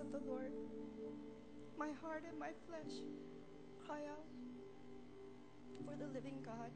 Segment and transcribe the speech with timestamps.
[0.00, 0.52] of the Lord.
[1.78, 2.96] My heart and my flesh
[3.86, 4.26] cry out
[5.84, 6.70] for the living God.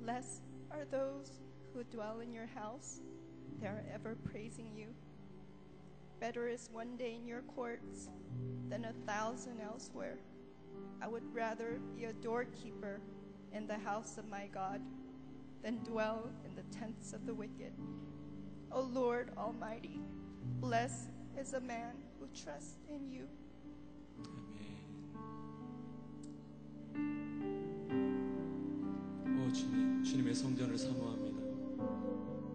[0.00, 1.40] Blessed are those
[1.72, 3.00] who dwell in your house,
[3.60, 4.88] they are ever praising you.
[6.20, 8.08] Better is one day in your courts
[8.68, 10.18] than a thousand elsewhere.
[11.02, 13.00] I would rather be a doorkeeper
[13.52, 14.80] in the house of my God
[15.62, 17.72] than dwell in the tents of the wicked.
[18.72, 20.00] O Lord Almighty,
[20.60, 21.94] blessed is a man
[22.36, 23.26] who trusts in you.
[24.18, 24.58] 아멘.
[29.38, 31.36] 오 주님, 주님의 성전을 사모합니다.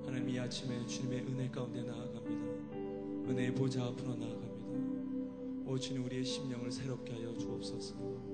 [0.06, 3.32] 하나님 이 아침에 주님의 은혜 가운데 나아갑니다.
[3.32, 5.70] 은혜의 보좌 앞으로 나아갑니다.
[5.70, 8.31] 오 주님 우리의 심령을 새롭게 하여 주옵소서.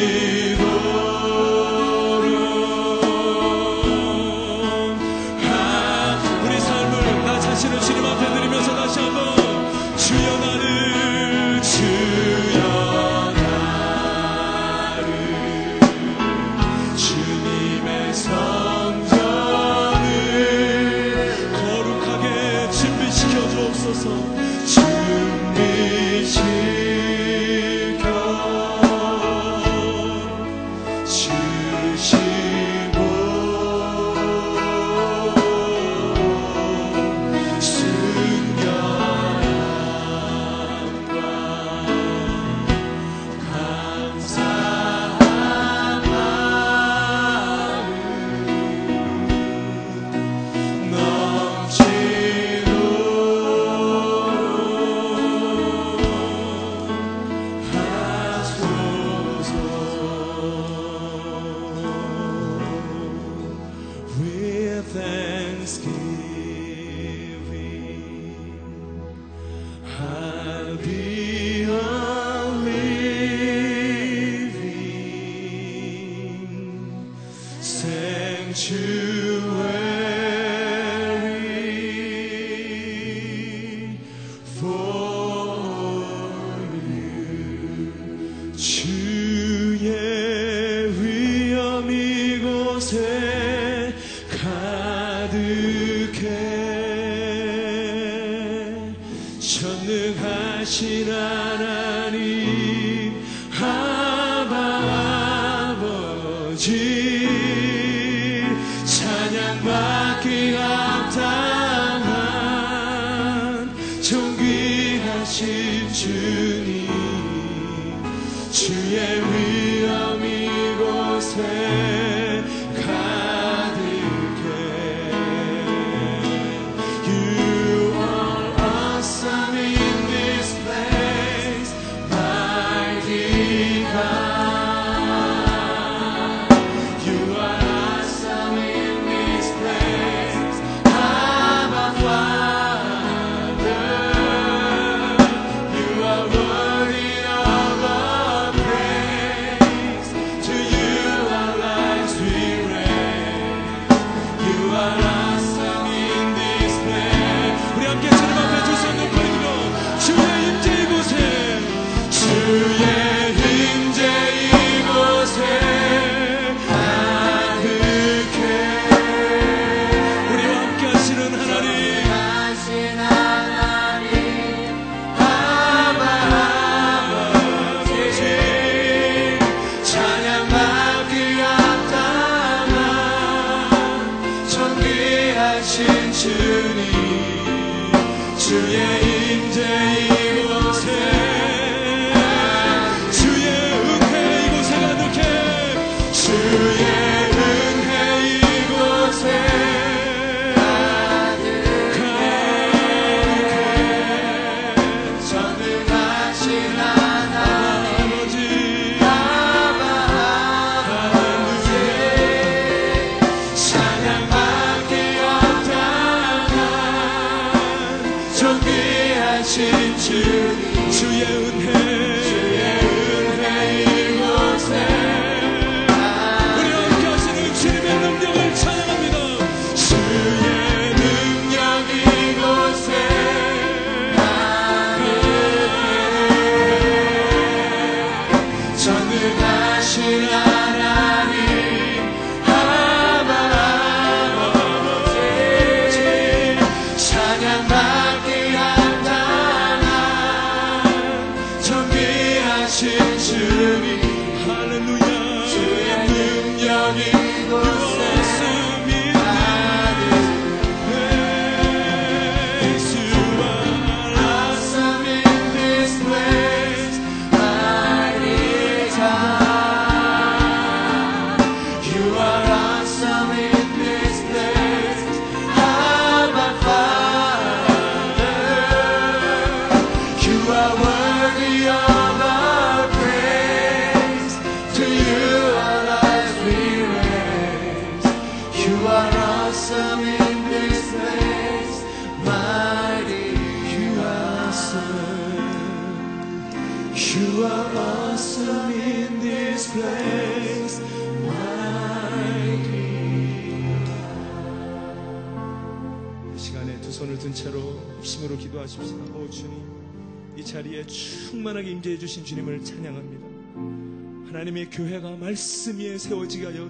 [0.00, 0.29] 넘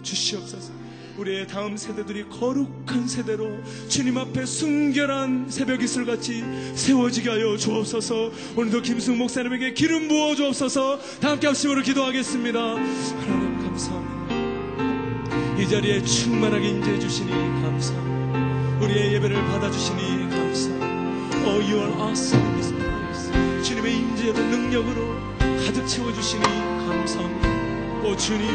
[0.02, 0.72] 주시옵소서.
[1.16, 3.58] 우리의 다음 세대들이 거룩한 세대로
[3.88, 6.42] 주님 앞에 순결한 새벽 이슬 같이
[6.74, 8.30] 세워지게 하여 주옵소서.
[8.56, 10.98] 오늘도 김승 목사님에게 기름 부어 주옵소서.
[11.20, 12.58] 다 함께 합심으로 기도하겠습니다.
[12.60, 14.20] 하나님 감사합니다.
[15.60, 18.80] 이 자리에 충만하게 임재해 주시니 감사합니다.
[18.80, 20.90] 우리의 예배를 받아주시니 감사합니다.
[21.44, 23.62] Oh, you are awesome in this place.
[23.62, 25.16] 주님의 임재의 능력으로
[25.66, 27.59] 가득 채워주시니 감사합니다.
[28.02, 28.48] 오 주님,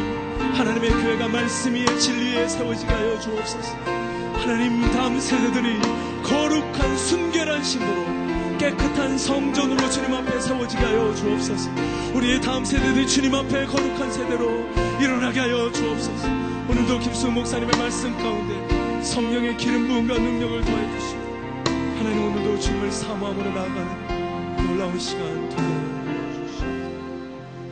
[0.56, 3.76] 하나님의 교회가 말씀 위에 진리에 세워지게 하여 주옵소서.
[4.34, 5.80] 하나님 다음 세대들이
[6.24, 11.70] 거룩한 순결한 신으로 깨끗한 성전으로 주님 앞에 세워지게 하여 주옵소서.
[12.16, 14.50] 우리의 다음 세대들이 주님 앞에 거룩한 세대로
[15.00, 16.28] 일어나게 하여 주옵소서.
[16.68, 21.22] 오늘도 김수 목사님의 말씀 가운데 성령의 기름 부음과 능력을 더해 주시고
[22.00, 25.64] 하나님 오늘도 주님을 사모함으로 나아가는 놀라운 시간 되게.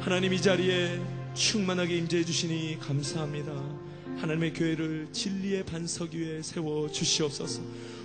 [0.02, 1.00] 하나님 이 자리에
[1.34, 3.52] 충만하게 임재해 주시니 감사합니다.
[4.18, 7.62] 하나님의 교회를 진리의 반석 위에 세워 주시옵소서.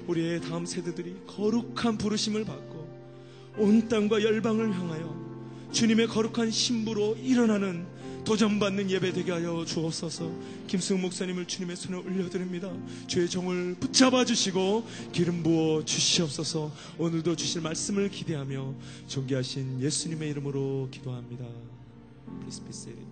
[0.06, 2.88] 우리의 다음 세대들이 거룩한 부르심을 받고
[3.58, 5.28] 온 땅과 열방을 향하여
[5.72, 7.86] 주님의 거룩한 신부로 일어나는
[8.24, 10.30] 도전받는 예배 되게 하여 주옵소서.
[10.66, 12.70] 김승우 목사님을 주님의 손에 올려드립니다.
[13.06, 16.72] 주의 종을 붙잡아 주시고 기름 부어 주시옵소서.
[16.98, 18.74] 오늘도 주실 말씀을 기대하며
[19.06, 21.44] 존귀하신 예수님의 이름으로 기도합니다.
[22.40, 23.07] Please be seated.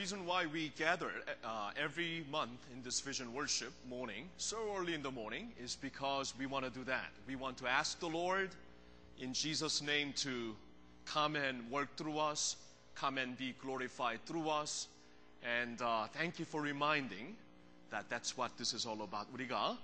[0.00, 1.10] reason why we gather
[1.44, 6.34] uh, every month in this vision worship morning, so early in the morning, is because
[6.38, 7.10] we want to do that.
[7.26, 8.50] We want to ask the Lord
[9.18, 10.54] in Jesus' name to
[11.04, 12.56] come and work through us,
[12.94, 14.88] come and be glorified through us.
[15.42, 17.36] And uh, thank you for reminding
[17.90, 19.26] that that's what this is all about.
[19.32, 19.76] 우리가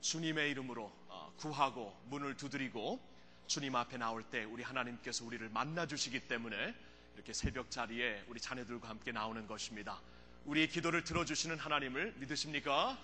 [0.00, 3.00] 주님의 이름으로 어, 구하고 문을 두드리고
[3.46, 6.74] 주님 앞에 나올 때 우리 하나님께서 우리를 만나 주시기 때문에
[7.22, 10.00] 이렇게 새벽 자리에 우리 자녀들과 함께 나오는 것입니다.
[10.44, 12.98] 우리의 기도를 들어주시는 하나님을 믿으십니까?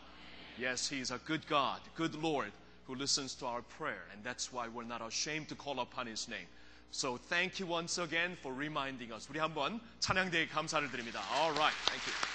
[0.59, 2.53] Yes, He is a good God, good Lord
[2.87, 6.31] who listens to our prayer, and that's why we're not ashamed to call upon His
[6.31, 6.47] name.
[6.91, 9.29] So thank you once again for reminding us.
[9.29, 11.21] 우리 한번 찬양대에 감사를 드립니다.
[11.35, 12.28] All right, thank you.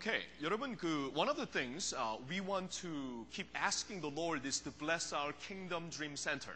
[0.00, 4.44] Okay, 여러분 그 one of the things uh, we want to keep asking the Lord
[4.44, 6.54] is to bless our Kingdom Dream Center.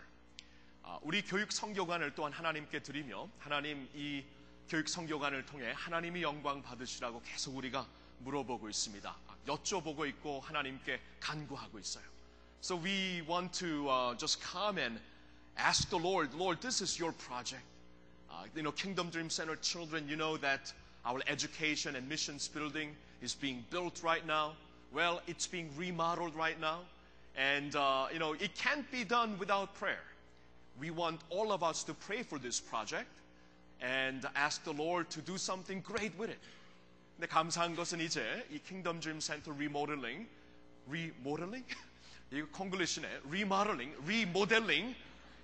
[0.82, 4.24] 아, 우리 교육 성교관을 또한 하나님께 드리며 하나님 이
[4.68, 7.86] 교육 성교관을 통해 하나님이 영광 받으시라고 계속 우리가
[8.20, 9.08] 물어보고 있습니다.
[9.08, 12.04] 아, 여쭤보고 있고 하나님께 간구하고 있어요.
[12.60, 15.00] So we want to uh, just come and
[15.56, 17.62] ask the Lord, Lord, this is your project.
[18.30, 20.72] Uh, you know, Kingdom Dream Center children, you know that
[21.04, 24.52] our education and missions building is being built right now.
[24.92, 26.80] Well, it's being remodeled right now.
[27.36, 30.02] And, uh, you know, it can't be done without prayer.
[30.80, 33.08] We want all of us to pray for this project.
[33.80, 36.40] and ask the Lord to do something great with it.
[37.16, 40.28] 근데 감사한 것은 이제 이 킹덤 드림 센터 리모델링,
[40.88, 41.64] 리모델링?
[42.32, 43.20] 이거 콩글리시네.
[43.30, 44.94] 리모델링, 리모델링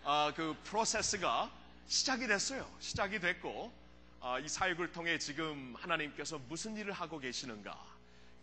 [0.04, 1.50] 아, 그 프로세스가
[1.88, 2.68] 시작이 됐어요.
[2.80, 3.79] 시작이 됐고 아,
[4.42, 7.76] 이 사역을 통해 지금 하나님께서 무슨 일을 하고 계시는가?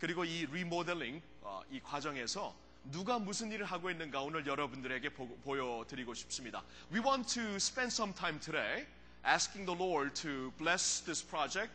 [0.00, 2.54] 그리고 이 리모델링 어, 이 과정에서
[2.90, 6.62] 누가 무슨 일을 하고 있는가 오늘 여러분들에게 보, 보여드리고 싶습니다.
[6.92, 8.86] We want to spend some time today
[9.24, 11.70] asking the Lord to bless this project.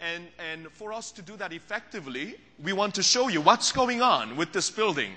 [0.00, 4.02] And, and for us to do that effectively, we want to show you what's going
[4.02, 5.12] on with this building.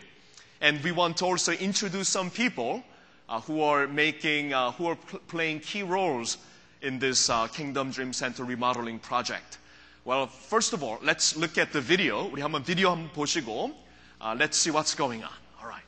[0.62, 2.84] And we want to also introduce some people
[3.30, 6.38] uh, who are making, uh, who are pl- playing key roles
[6.82, 9.58] in this uh, Kingdom Dream Center remodeling project.
[10.06, 12.30] Well, first of all, let's look at the video.
[12.30, 13.72] 우리 한번 비디오 한번 보시고,
[14.20, 15.32] uh, let's see what's going on.
[15.62, 15.84] All right.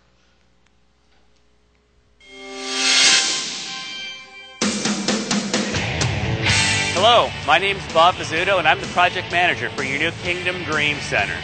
[6.95, 10.63] Hello, my name is Bob Pizzuto, and I'm the project manager for your new Kingdom
[10.63, 11.35] Dream Center.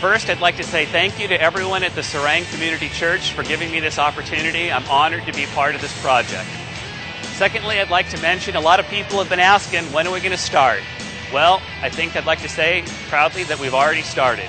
[0.00, 3.44] First, I'd like to say thank you to everyone at the Sarang Community Church for
[3.44, 4.70] giving me this opportunity.
[4.72, 6.48] I'm honored to be part of this project.
[7.33, 10.19] Secondly, I'd like to mention a lot of people have been asking, when are we
[10.19, 10.81] going to start?
[11.33, 14.47] Well, I think I'd like to say proudly that we've already started.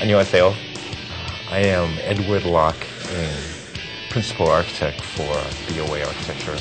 [0.00, 0.54] 안녕하세요.
[1.50, 2.86] I am Edward Locke,
[4.08, 5.36] principal architect for
[5.68, 6.56] BOA Architecture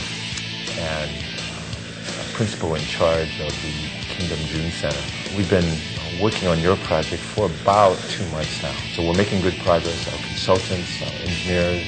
[0.78, 1.10] and
[2.34, 3.74] principal in charge of the
[4.14, 5.00] Kingdom Dream Center.
[5.38, 5.78] We've been
[6.22, 8.74] working on your project for about two months now.
[8.94, 10.08] So we're making good progress.
[10.12, 11.86] Our consultants, our engineers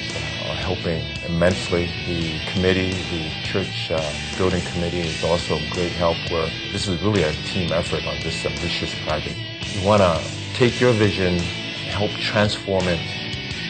[0.48, 1.90] are helping immensely.
[2.06, 4.00] The committee, the church uh,
[4.38, 8.44] building committee is also great help where this is really a team effort on this
[8.46, 9.36] ambitious project.
[9.76, 10.20] We want to
[10.54, 11.38] take your vision,
[11.90, 13.00] help transform it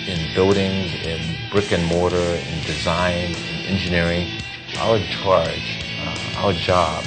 [0.07, 4.29] in buildings, in brick and mortar, in design, in engineering.
[4.79, 7.05] Our charge, uh, our job,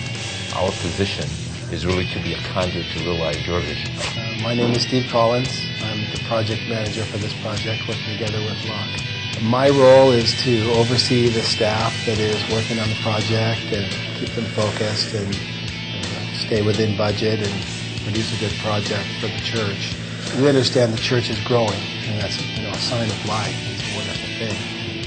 [0.56, 1.28] our position
[1.72, 3.91] is really to be a conduit to realize your vision.
[3.97, 5.66] Uh, my name is Steve Collins.
[5.82, 9.41] I'm the project manager for this project, working together with Locke.
[9.41, 14.30] My role is to oversee the staff that is working on the project and keep
[14.30, 19.95] them focused and, uh, stay within budget and produce a good project for the church.
[20.39, 23.55] We understand the church is growing, and that's you know a sign of life.
[23.74, 24.55] It's a wonderful thing.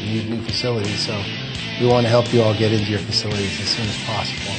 [0.02, 1.22] We need new facilities, so
[1.80, 4.54] we want to help you all get into your facilities as soon as possible.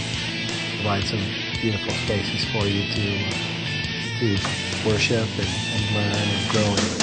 [0.78, 1.20] Provide some
[1.62, 3.50] beautiful spaces for you to
[4.20, 4.38] to
[4.86, 7.00] worship and, and learn and grow in.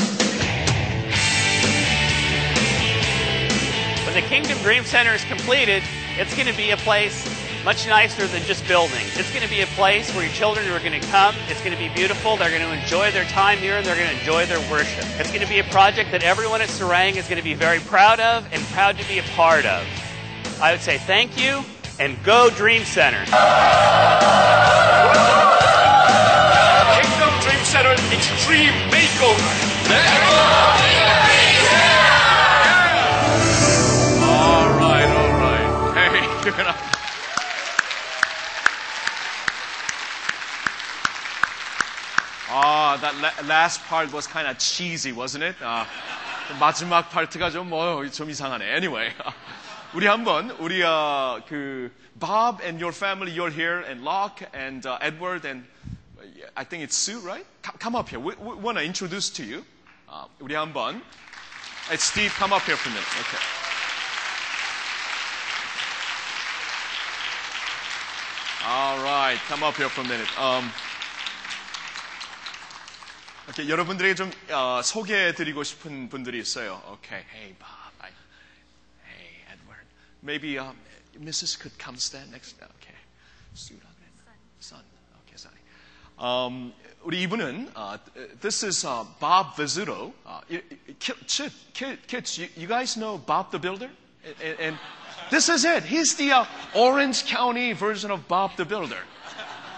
[4.05, 5.83] When the Kingdom Dream Center is completed,
[6.19, 7.27] it's going to be a place
[7.65, 9.17] much nicer than just buildings.
[9.19, 11.35] It's going to be a place where your children are going to come.
[11.49, 12.37] It's going to be beautiful.
[12.37, 15.05] They're going to enjoy their time here and they're going to enjoy their worship.
[15.19, 17.81] It's going to be a project that everyone at Sarang is going to be very
[17.81, 19.85] proud of and proud to be a part of.
[20.61, 21.65] I would say thank you
[22.00, 23.24] and go Dream Center.
[26.96, 30.52] Kingdom Dream Center Extreme Makeover.
[34.22, 35.94] All right, all right.
[35.96, 36.76] Hey, give it up.
[42.54, 45.56] Ah, that la- last part was kind of cheesy, wasn't it?
[45.62, 45.86] 아,
[46.60, 48.66] 마지막 파트가 좀 뭐 좀 이상하네.
[48.76, 49.14] Anyway,
[49.96, 54.98] 우리 한번 우리 어, 그 Bob and your family, you're here, and Locke and uh,
[55.02, 55.66] Edward and
[56.20, 57.46] uh, I think it's Sue, right?
[57.62, 58.20] Come, come up here.
[58.20, 59.66] We, we want to introduce to you.
[60.08, 61.02] 아, 우리 한번.
[61.90, 62.32] It's Steve.
[62.38, 63.08] Come up here for a minute.
[63.20, 63.38] Okay.
[68.68, 69.40] All right.
[69.48, 70.30] Come up here for a minute.
[70.40, 70.72] Um,
[73.48, 76.82] 이렇게 여러분들에게 좀 어, 소개해드리고 싶은 분들이 있어요.
[76.94, 77.26] Okay.
[77.34, 77.75] Hey, Bob.
[80.26, 80.42] I, hey, Edward.
[80.42, 80.76] Maybe um,
[81.20, 81.60] Mrs.
[81.60, 82.56] could come stand next.
[82.62, 82.96] Okay.
[83.56, 84.34] Sue라 그랬나?
[84.60, 84.80] Son.
[85.28, 85.58] Okay, sorry.
[86.20, 87.98] Um, 우리 이분은 uh,
[88.42, 90.14] this is uh, Bob Vizzuto.
[90.26, 90.42] Uh,
[91.00, 91.42] kids,
[92.08, 93.90] kids, you, you guys know Bob the Builder?
[94.44, 94.78] And, and
[95.32, 95.84] this is it.
[95.84, 96.46] He's the uh,
[96.76, 99.02] Orange County version of Bob the Builder.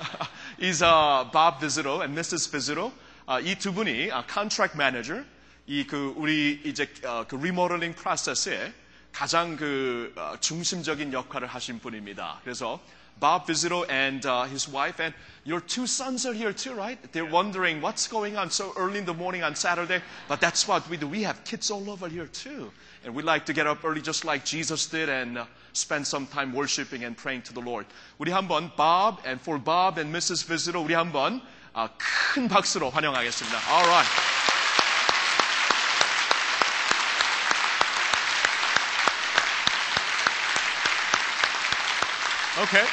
[0.59, 2.49] He's uh, Bob Vizzuto and Mrs.
[2.51, 2.91] Vizzuto.
[3.25, 5.25] 아, 이 두 분이 아, contract manager,
[5.65, 8.73] 이 그 우리 이제 어, 그 리모델링 프로세스에
[9.11, 12.39] 가장 그 어, 중심적인 역할을 하신 분입니다.
[12.43, 12.79] 그래서
[13.19, 15.13] Bob Vizito and uh, his wife and
[15.45, 16.97] your two sons are here too, right?
[17.11, 20.01] They're wondering what's going on so early in the morning on Saturday.
[20.27, 21.07] But that's what we do.
[21.07, 22.71] We have kids all over here too.
[23.05, 26.25] And we like to get up early just like Jesus did and uh, spend some
[26.27, 27.85] time worshiping and praying to the Lord.
[28.19, 30.45] 우리 한번 Bob and for Bob and Mrs.
[30.47, 31.41] Vizito 우리 한번
[31.73, 33.57] 아, 큰 박수로 환영하겠습니다.
[33.69, 34.46] All right.
[42.61, 42.85] Okay.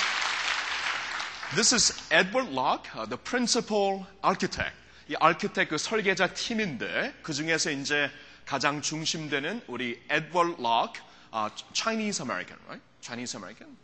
[1.55, 4.73] This is Edward Locke, uh, the principal architect.
[5.09, 8.11] 이 아키텍트 그 설계자 팀인데 그 중에서 이제
[8.47, 11.03] 가장 중심되는 우리 Edward Locke,
[11.35, 12.83] uh, Chinese American, right?
[13.01, 13.77] Chinese American.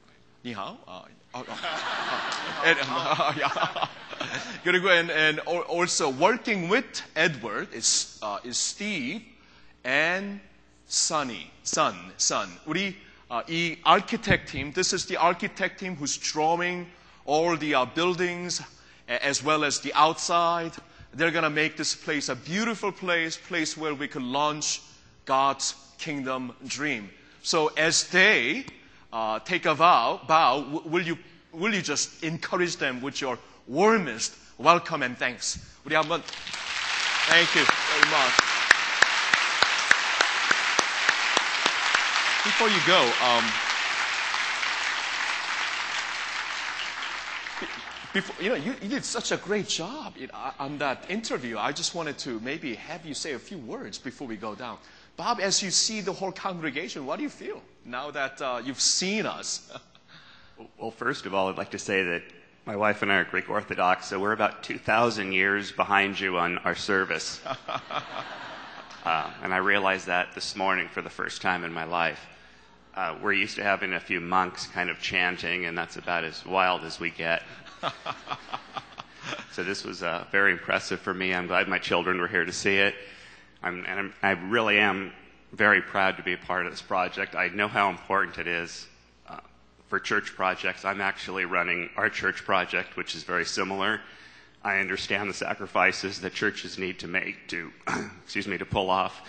[0.45, 0.79] 니하오.
[0.87, 2.79] 아, 아, 아, 아, ed,
[3.37, 3.89] yeah.
[4.63, 9.23] 그리고 and, and also working with Edward is uh, is Steve
[9.85, 10.41] and
[10.89, 12.49] Sonny, son, son.
[12.67, 12.97] 우리
[13.31, 14.73] uh, 이 architect team.
[14.73, 16.87] This is the architect team who's drawing
[17.25, 18.63] all the uh, buildings
[19.09, 20.73] as well as the outside.
[21.15, 24.83] They're going to make this place a beautiful place, place where we can launch
[25.25, 27.11] God's kingdom dream.
[27.43, 28.67] So as they
[29.13, 31.19] uh, take a vow, bow, will you,
[31.53, 35.59] will you just encourage them with your warmest welcome and thanks?
[35.85, 36.23] 우리 한번
[37.29, 38.50] Thank you very much.
[42.44, 43.44] Before you go, um,
[48.14, 51.60] before, you know, you, you, did such a great job in, uh, on that interview.
[51.60, 54.80] I just wanted to maybe have you say a few words before we go down.
[55.18, 58.82] Bob, as you see the whole congregation, what do you feel now that uh, you've
[58.82, 59.72] seen us?
[60.80, 62.24] well, first of all, I'd like to say that
[62.66, 66.58] my wife and I are Greek Orthodox, so we're about 2,000 years behind you on
[66.60, 67.40] our service.
[69.06, 72.30] uh, and I realized that this morning for the first time in my life.
[73.02, 76.46] Uh, we're used to having a few monks kind of chanting, and that's about as
[76.46, 77.42] wild as we get.
[79.52, 81.34] so this was uh, very impressive for me.
[81.34, 82.94] I'm glad my children were here to see it.
[83.64, 85.14] I'm, and I'm, i really am
[85.52, 87.34] very proud to be a part of this project.
[87.34, 88.86] I know how important it is
[89.28, 89.38] uh,
[89.88, 90.86] for church projects.
[90.86, 94.00] I'm actually running our church project, which is very similar.
[94.64, 97.72] I understand the sacrifices that churches need to make to,
[98.24, 99.28] excuse me, to pull off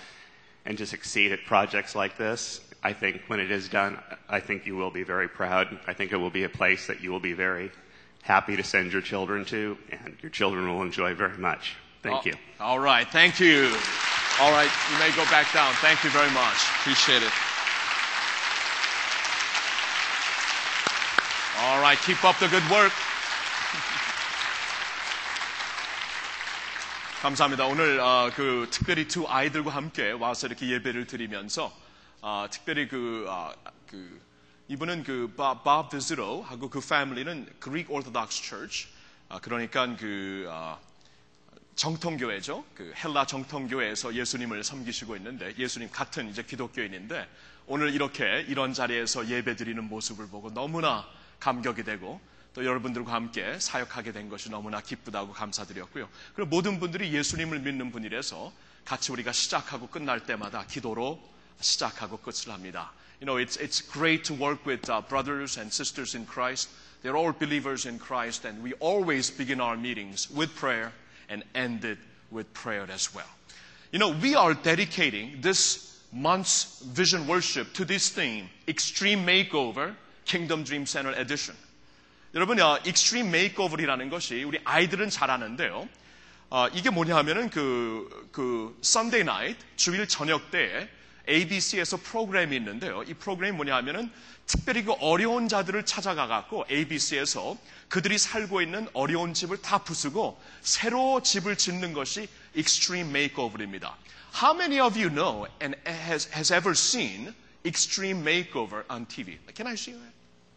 [0.66, 2.60] and to succeed at projects like this.
[2.83, 3.97] I think when it is done,
[4.29, 5.67] I think you will be very proud.
[5.87, 7.71] I think it will be a place that you will be very
[8.21, 11.75] happy to send your children to, and your children will enjoy very much.
[12.03, 12.33] Thank you.
[12.59, 13.07] All right.
[13.07, 13.73] Thank you.
[14.39, 14.69] All right.
[14.91, 15.73] You may go back down.
[15.81, 16.57] Thank you very much.
[16.79, 17.33] Appreciate it.
[21.59, 21.97] All right.
[22.05, 22.93] Keep up the good work.
[27.21, 27.65] 감사합니다.
[27.65, 31.73] 오늘 어, 그 특별히 두 아이들과 함께 와서 이렇게 예배를 드리면서
[32.24, 33.52] 어, 특별히 그, 어,
[33.88, 34.20] 그
[34.68, 38.88] 이분은 그 밥, 드즈로 하고 그 패밀리는 Greek Orthodox Church
[39.28, 40.78] 아, 그러니까 그 아,
[41.74, 42.64] 정통교회죠.
[42.76, 47.28] 그 헬라 정통교회에서 예수님을 섬기시고 있는데 예수님 같은 이제 기독교인인데
[47.66, 51.04] 오늘 이렇게 이런 자리에서 예배드리는 모습을 보고 너무나
[51.40, 52.20] 감격이 되고
[52.54, 56.08] 또 여러분들과 함께 사역하게 된 것이 너무나 기쁘다고 감사드렸고요.
[56.36, 58.52] 그리고 모든 분들이 예수님을 믿는 분이라서
[58.84, 62.91] 같이 우리가 시작하고 끝날 때마다 기도로 시작하고 끝을 합니다.
[63.19, 66.69] You know, it's, it's great to work with uh, brothers and sisters in Christ.
[67.01, 70.93] They're all believers in Christ, and we always begin our meetings with prayer
[71.29, 71.97] and end it
[72.31, 73.29] with prayer as well.
[73.91, 80.63] You know, we are dedicating this month's vision worship to this theme, Extreme Makeover, Kingdom
[80.63, 81.55] Dream Center Edition.
[82.33, 85.87] 여러분, 어, Extreme Makeover이라는 것이 우리 아이들은 잘 아는데요.
[86.49, 90.87] 어, 이게 뭐냐 하면은 그, 그, Sunday night, 주일 저녁 때에
[91.28, 93.02] ABC에서 프로그램이 있는데요.
[93.04, 94.10] 이 프로그램이 뭐냐 하면은
[94.46, 97.56] 특별히 그 어려운 자들을 찾아가 갖고 ABC에서
[97.88, 103.96] 그들이 살고 있는 어려운 집을 다 부수고 새로 집을 짓는 것이 extreme makeover입니다.
[104.34, 109.38] How many of you know and has, has ever seen extreme makeover on TV?
[109.54, 110.12] Can I see that?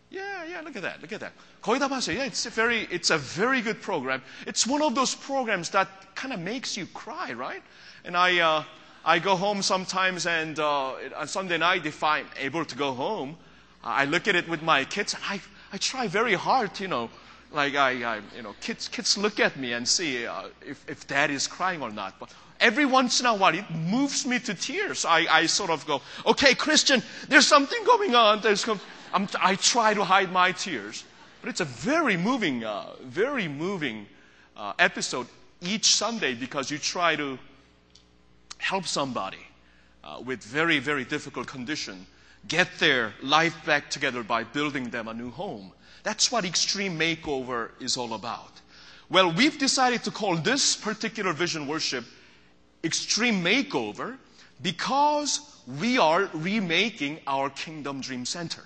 [0.09, 1.33] Yeah, yeah, look at that, look at that.
[1.61, 2.15] 거의 다 봤어요.
[2.15, 4.21] Yeah, it's a very, it's a very good program.
[4.47, 7.61] It's one of those programs that kind of makes you cry, right?
[8.05, 8.63] And I, uh,
[9.05, 13.37] I go home sometimes, and uh, on Sunday night, if I'm able to go home,
[13.83, 15.39] I look at it with my kids, and I,
[15.71, 17.11] I try very hard, you know,
[17.51, 21.05] like I, I you know, kids, kids look at me and see uh, if, if
[21.05, 22.19] dad is crying or not.
[22.19, 25.05] But every once in a while, it moves me to tears.
[25.05, 28.41] I, I sort of go, okay, Christian, there's something going on.
[28.41, 28.67] There's,
[29.13, 31.03] I'm, I try to hide my tears.
[31.41, 34.07] But it's a very moving, uh, very moving
[34.57, 35.27] uh, episode
[35.61, 37.37] each Sunday because you try to
[38.57, 39.45] help somebody
[40.03, 42.05] uh, with very, very difficult condition
[42.47, 45.71] get their life back together by building them a new home.
[46.03, 48.61] That's what extreme makeover is all about.
[49.09, 52.05] Well, we've decided to call this particular vision worship
[52.83, 54.17] extreme makeover
[54.61, 58.63] because we are remaking our Kingdom Dream Center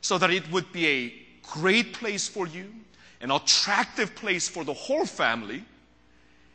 [0.00, 2.72] so that it would be a great place for you,
[3.20, 5.64] an attractive place for the whole family,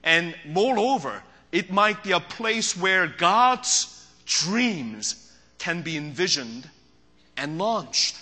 [0.03, 6.69] and moreover, it might be a place where God's dreams can be envisioned
[7.37, 8.17] and launched.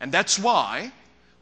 [0.00, 0.92] And that's why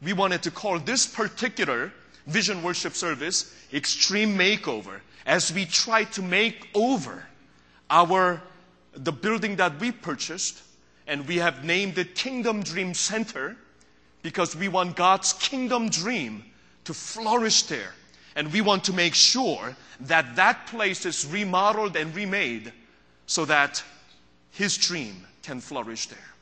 [0.01, 1.91] we wanted to call this particular
[2.27, 7.25] vision worship service Extreme Makeover as we try to make over
[7.89, 8.41] our
[8.95, 10.61] the building that we purchased
[11.07, 13.57] and we have named it Kingdom Dream Center
[14.21, 16.45] because we want God's kingdom dream
[16.85, 17.93] to flourish there.
[18.35, 19.75] And we want to make sure
[20.07, 22.71] that that place is remodeled and remade
[23.25, 23.83] so that
[24.51, 26.33] His dream can flourish there.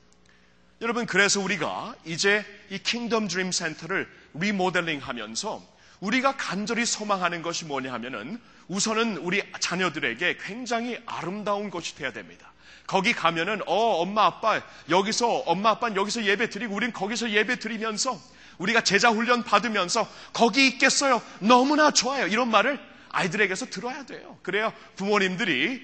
[0.82, 5.62] 여러분, 그래서 우리가 이제 이 킹덤 드림 센터를 리모델링 하면서
[6.00, 12.52] 우리가 간절히 소망하는 것이 뭐냐 하면은 우선은 우리 자녀들에게 굉장히 아름다운 곳이 돼야 됩니다.
[12.88, 18.20] 거기 가면은 어 엄마 아빠 여기서 엄마 아빠는 여기서 예배 드리고 우린 거기서 예배 드리면서
[18.62, 21.22] 우리가 제자 훈련 받으면서 거기 있겠어요.
[21.40, 22.28] 너무나 좋아요.
[22.28, 24.38] 이런 말을 아이들에게서 들어야 돼요.
[24.44, 25.82] 그래야 부모님들이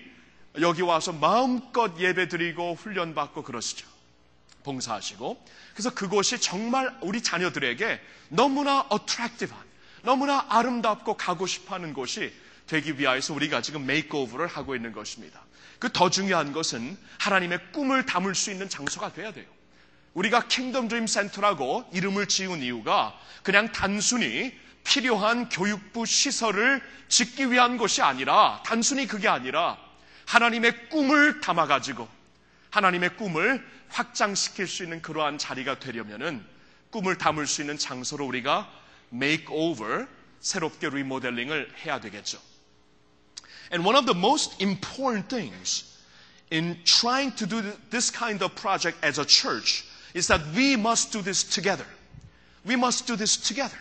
[0.61, 3.87] 여기 와서 마음껏 예배 드리고 훈련 받고 그러시죠.
[4.63, 7.99] 봉사하시고 그래서 그곳이 정말 우리 자녀들에게
[8.29, 9.63] 너무나 어트랙티브한
[10.03, 12.31] 너무나 아름답고 가고 싶어 하는 곳이
[12.67, 15.41] 되기 위하여서 우리가 지금 메이크오버를 하고 있는 것입니다.
[15.79, 19.45] 그 더 중요한 것은 하나님의 꿈을 담을 수 있는 장소가 돼야 돼요.
[20.17, 24.51] 우리가 킹덤 드림 센터라고 이름을 지은 이유가 그냥 단순히
[24.83, 29.77] 필요한 교육부 시설을 짓기 위한 것이 아니라 단순히 그게 아니라
[30.25, 32.07] 하나님의 꿈을 담아가지고
[32.71, 36.43] 하나님의 꿈을 확장시킬 수 있는 그러한 자리가 되려면은
[36.89, 38.71] 꿈을 담을 수 있는 장소로 우리가
[39.13, 40.07] makeover,
[40.39, 42.39] 새롭게 리모델링을 해야 되겠죠.
[43.71, 45.85] And one of the most important things
[46.51, 47.61] in trying to do
[47.91, 49.86] this kind of project as a church
[50.17, 51.85] is that we must do this together.
[52.65, 53.77] We must do this together.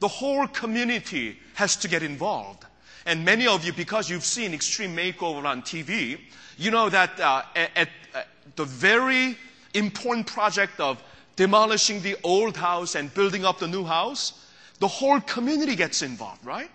[0.00, 2.64] The whole community has to get involved.
[3.04, 6.18] And many of you, because you've seen Extreme Makeover on TV,
[6.56, 8.26] you know that uh, at, at
[8.56, 9.36] the very
[9.74, 11.02] important project of
[11.36, 14.46] demolishing the old house and building up the new house,
[14.78, 16.70] the whole community gets involved, right?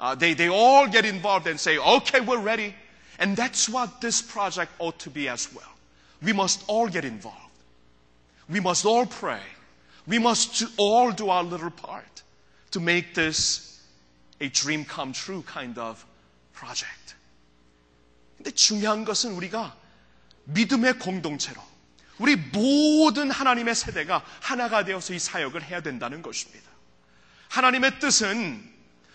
[0.00, 2.74] Uh, they, they all get involved and say, okay, we're ready.
[3.20, 5.72] And that's what this project ought to be as well.
[6.20, 7.49] We must all get involved.
[8.50, 9.42] We must all pray.
[10.08, 12.22] We must all do our little part
[12.72, 13.80] to make this
[14.40, 16.04] a dream come true kind of
[16.52, 17.14] project.
[18.36, 19.76] 근데 중요한 것은 우리가
[20.44, 21.62] 믿음의 공동체로
[22.18, 26.68] 우리 모든 하나님의 세대가 하나가 되어서 이 사역을 해야 된다는 것입니다.
[27.48, 28.68] 하나님의 뜻은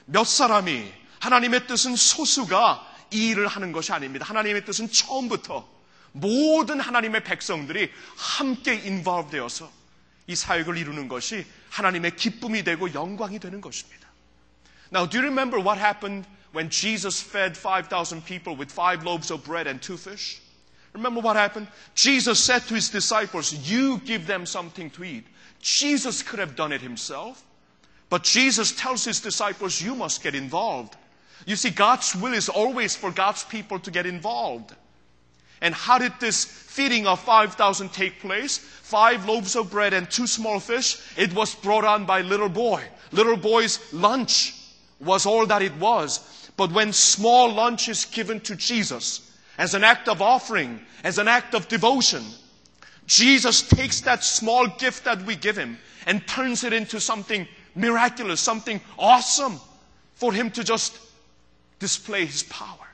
[0.05, 4.25] 몇 사람이, 하나님의 뜻은 소수가 이 일을 하는 것이 아닙니다.
[4.25, 5.67] 하나님의 뜻은 처음부터
[6.14, 9.70] 모든 하나님의 백성들이 함께 인volve 되어서
[10.26, 14.08] 이 사역을 이루는 것이 하나님의 기쁨이 되고 영광이 되는 것입니다.
[14.92, 19.44] Now, do you remember what happened when Jesus fed 5,000 people with five loaves of
[19.44, 20.40] bread and two fish?
[20.92, 21.68] Remember what happened?
[21.94, 25.26] Jesus said to his disciples, You give them something to eat.
[25.60, 27.44] Jesus could have done it himself.
[28.08, 30.96] But Jesus tells his disciples, You must get involved.
[31.46, 34.74] You see, God's will is always for God's people to get involved.
[35.61, 38.57] And how did this feeding of 5,000 take place?
[38.57, 40.97] Five loaves of bread and two small fish.
[41.17, 42.83] It was brought on by little boy.
[43.11, 44.53] Little boy's lunch
[44.99, 46.51] was all that it was.
[46.57, 51.27] But when small lunch is given to Jesus as an act of offering, as an
[51.27, 52.23] act of devotion,
[53.07, 58.39] Jesus takes that small gift that we give him and turns it into something miraculous,
[58.39, 59.59] something awesome
[60.13, 60.97] for him to just
[61.79, 62.87] display his power.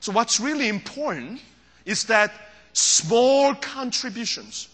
[0.00, 1.40] So what's really important
[1.86, 2.32] is that
[2.72, 4.68] small contributions,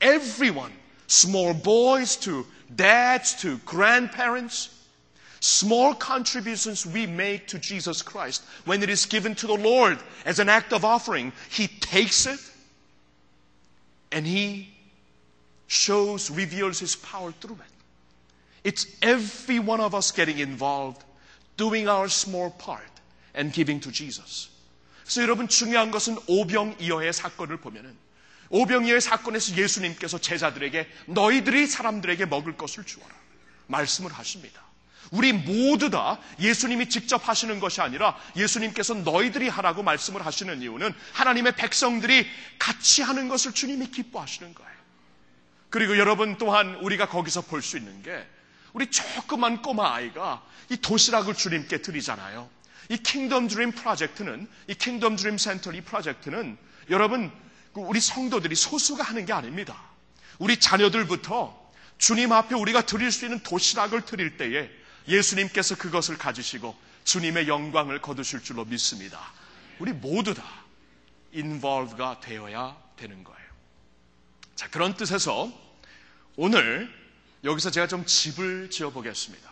[0.00, 0.72] everyone,
[1.08, 2.46] small boys to
[2.76, 4.76] dads to grandparents,
[5.40, 10.38] small contributions we make to Jesus Christ, when it is given to the Lord as
[10.38, 12.38] an act of offering, He takes it
[14.12, 14.68] and He
[15.66, 17.72] shows, reveals His power through it.
[18.62, 21.02] It's every one of us getting involved,
[21.56, 22.82] doing our small part,
[23.34, 24.50] and giving to Jesus.
[25.10, 27.96] 그래서 여러분 중요한 것은 오병이어의 사건을 보면은
[28.50, 33.12] 오병이어의 사건에서 예수님께서 제자들에게 너희들이 사람들에게 먹을 것을 주어라
[33.66, 34.62] 말씀을 하십니다.
[35.10, 41.56] 우리 모두 다 예수님이 직접 하시는 것이 아니라 예수님께서 너희들이 하라고 말씀을 하시는 이유는 하나님의
[41.56, 42.28] 백성들이
[42.60, 44.70] 같이 하는 것을 주님이 기뻐하시는 거예요.
[45.70, 48.24] 그리고 여러분 또한 우리가 거기서 볼 수 있는 게
[48.74, 52.59] 우리 조그만 꼬마 아이가 이 도시락을 주님께 드리잖아요.
[52.90, 56.58] 이 킹덤 드림 프로젝트는 이 킹덤 드림 센터 이 프로젝트는
[56.90, 57.30] 여러분
[57.72, 59.80] 우리 성도들이 소수가 하는 게 아닙니다.
[60.40, 64.68] 우리 자녀들부터 주님 앞에 우리가 드릴 수 있는 도시락을 드릴 때에
[65.06, 69.20] 예수님께서 그것을 가지시고 주님의 영광을 거두실 줄로 믿습니다.
[69.78, 70.42] 우리 모두 다
[71.32, 73.50] involve가 되어야 되는 거예요.
[74.56, 75.52] 자, 그런 뜻에서
[76.34, 76.92] 오늘
[77.44, 79.48] 여기서 제가 좀 집을 지어 보겠습니다.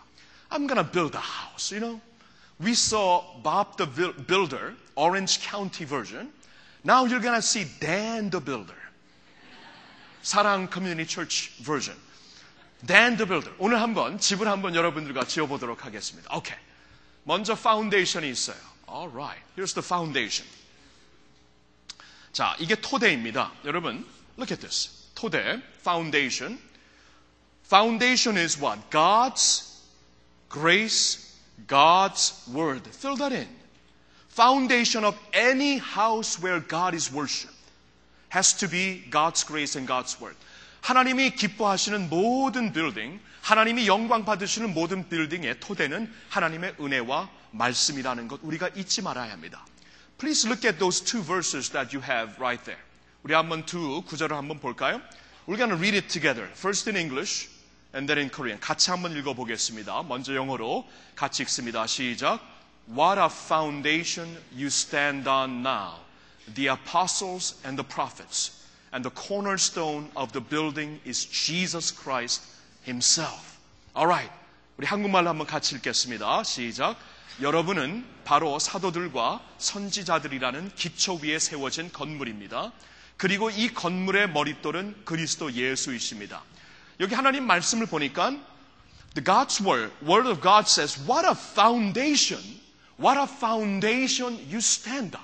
[0.50, 2.07] I'm gonna build a house, you know.
[2.59, 6.31] We saw Bob the Builder, Orange County version.
[6.83, 8.77] Now you're gonna see Dan the Builder.
[10.23, 11.95] 사랑 커뮤니티 처치 버전.
[12.85, 13.53] Dan the Builder.
[13.59, 16.33] 오늘 한번 집을 한번 여러분들과 지어보도록 하겠습니다.
[16.35, 16.57] 오케이.
[17.23, 18.57] 먼저 파운데이션이 있어요.
[18.87, 19.41] Alright.
[19.57, 20.49] Here's the foundation.
[22.31, 23.51] 자, 이게 토대입니다.
[23.63, 24.05] 여러분,
[24.37, 25.09] look at this.
[25.15, 26.59] 토대, foundation.
[27.65, 28.81] Foundation is what?
[28.89, 29.81] God's
[30.49, 31.26] grace,
[31.67, 32.85] God's word.
[32.87, 33.47] Fill that in.
[34.29, 37.53] Foundation of any house where God is worshipped
[38.29, 40.35] has to be God's grace and God's word.
[40.81, 48.69] 하나님이 기뻐하시는 모든 빌딩, 하나님이 영광 받으시는 모든 빌딩의 토대는 하나님의 은혜와 말씀이라는 것 우리가
[48.75, 49.65] 잊지 말아야 합니다.
[50.17, 52.81] Please look at those two verses that you have right there.
[53.23, 55.01] 우리 한번 두 구절을 한번 볼까요?
[55.47, 56.49] We're going to read it together.
[56.55, 57.49] First in English
[57.98, 58.60] and then in Korean.
[58.60, 60.04] 같이 한번 읽어보겠습니다.
[60.04, 61.84] 먼저 영어로 같이 읽습니다.
[61.88, 62.40] 시작.
[62.88, 65.96] What a foundation you stand on now.
[66.54, 68.52] The apostles and the prophets.
[68.94, 72.46] And the cornerstone of the building is Jesus Christ
[72.86, 73.58] himself.
[73.96, 74.30] Alright.
[74.76, 76.44] 우리 한국말로 한번 같이 읽겠습니다.
[76.44, 76.96] 시작.
[77.42, 82.72] 여러분은 바로 사도들과 선지자들이라는 기초 위에 세워진 건물입니다.
[83.16, 86.44] 그리고 이 건물의 머릿돌은 그리스도 예수이십니다.
[86.99, 88.37] 여기 하나님 말씀을 보니까
[89.13, 92.39] the God's word, word of God says, what a foundation,
[92.97, 95.21] what a foundation you stand on.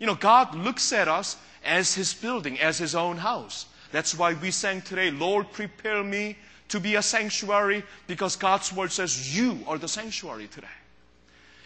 [0.00, 3.66] You know, God looks at us as His building, as His own house.
[3.92, 6.36] That's why we sang today, Lord, prepare me
[6.68, 10.66] to be a sanctuary because God's word says you are the sanctuary today.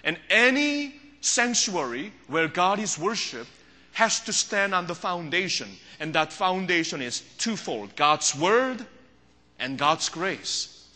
[0.05, 3.51] And any sanctuary where God is worshiped
[3.93, 5.69] has to stand on the foundation.
[6.01, 8.87] And that foundation is twofold God's Word
[9.61, 10.87] and God's grace.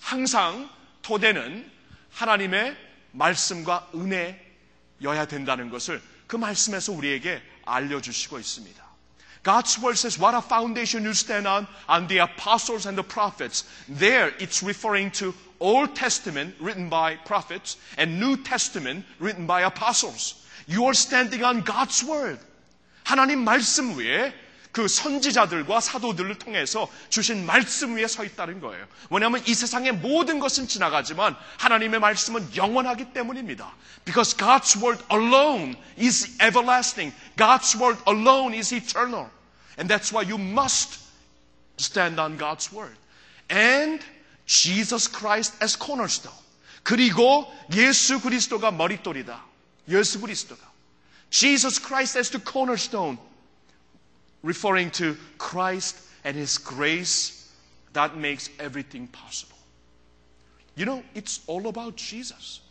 [0.00, 0.68] 항상
[1.02, 1.70] 토대는
[2.12, 2.76] 하나님의
[3.12, 8.84] 말씀과 은혜여야 된다는 것을 그 말씀에서 우리에게 알려주시고 있습니다.
[9.44, 13.64] God's word says, What a foundation you stand on, on the apostles and the prophets.
[13.88, 20.46] There it's referring to Old Testament written by prophets and New Testament written by apostles.
[20.66, 22.40] You are standing on God's word.
[23.04, 24.32] 하나님 말씀 위에
[24.71, 28.85] 그 선지자들과 사도들을 통해서 주신 말씀 위에 서 있다는 거예요.
[29.09, 33.73] 왜냐하면 이 세상의 모든 것은 지나가지만 하나님의 말씀은 영원하기 때문입니다.
[34.05, 37.15] Because God's word alone is everlasting.
[37.35, 39.29] God's word alone is eternal.
[39.77, 40.99] And that's why you must
[41.79, 42.95] stand on God's word.
[43.49, 44.05] And
[44.45, 46.37] Jesus Christ as cornerstone.
[46.83, 49.43] 그리고 예수 그리스도가 머릿돌이다.
[49.89, 50.61] 예수 그리스도가.
[51.31, 53.17] Jesus Christ as the cornerstone.
[54.43, 57.51] Referring to Christ and His grace
[57.93, 59.57] that makes everything possible.
[60.75, 62.61] You know, it's all about Jesus.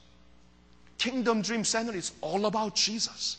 [0.96, 3.36] Kingdom Dream Center is all about Jesus.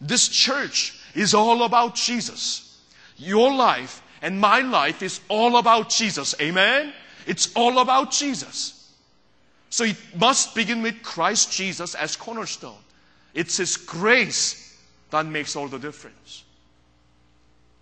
[0.00, 2.80] This church is all about Jesus.
[3.16, 6.34] Your life and my life is all about Jesus.
[6.40, 6.92] Amen?
[7.26, 8.92] It's all about Jesus.
[9.70, 12.78] So it must begin with Christ Jesus as cornerstone.
[13.34, 14.76] It's His grace
[15.10, 16.44] that makes all the difference.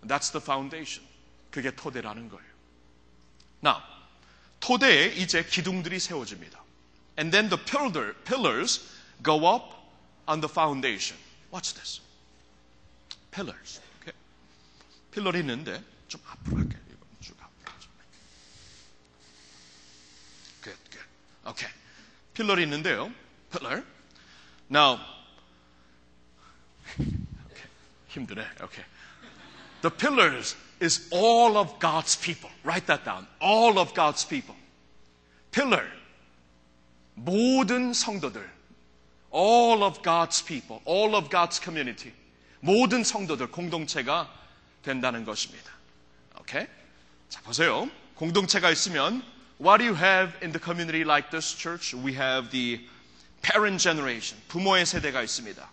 [0.06, 1.06] That's the foundation.
[1.50, 2.52] 그게 토대라는 거예요.
[3.64, 3.82] Now,
[4.60, 6.62] 토대에 이제 기둥들이 세워집니다.
[7.18, 8.80] And then the pillar, pillars
[9.22, 9.74] go up
[10.26, 11.20] on the foundation.
[11.52, 12.00] Watch this.
[13.30, 13.80] Pillars.
[14.00, 14.12] Okay.
[15.12, 16.80] 필러리 있는데 좀 앞으로 할게요.
[17.20, 17.72] 쭉 앞으로.
[20.62, 21.08] Good, good.
[21.46, 21.72] Okay.
[22.34, 23.12] 필러리 있는데요.
[23.50, 23.84] Pillar.
[24.70, 24.98] Now,
[26.98, 27.68] okay.
[28.08, 28.42] 힘드네.
[28.62, 28.84] Okay.
[29.82, 32.50] The pillars is all of God's people.
[32.64, 33.26] Write that down.
[33.40, 34.54] All of God's people.
[35.50, 35.86] Pillar.
[37.14, 38.48] 모든 성도들.
[39.30, 40.80] All of God's people.
[40.84, 42.12] All of God's community.
[42.60, 44.28] 모든 성도들 공동체가
[44.82, 45.70] 된다는 것입니다.
[46.40, 46.66] 오케이?
[47.28, 47.88] 자, 보세요.
[48.14, 49.22] 공동체가 있으면
[49.60, 51.94] what do you have in the community like this church?
[51.94, 52.80] We have the
[53.42, 54.40] parent generation.
[54.48, 55.68] 부모의 세대가 있습니다.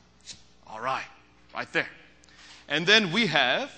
[0.69, 1.09] All right.
[1.53, 1.89] Right there.
[2.69, 3.69] And then we have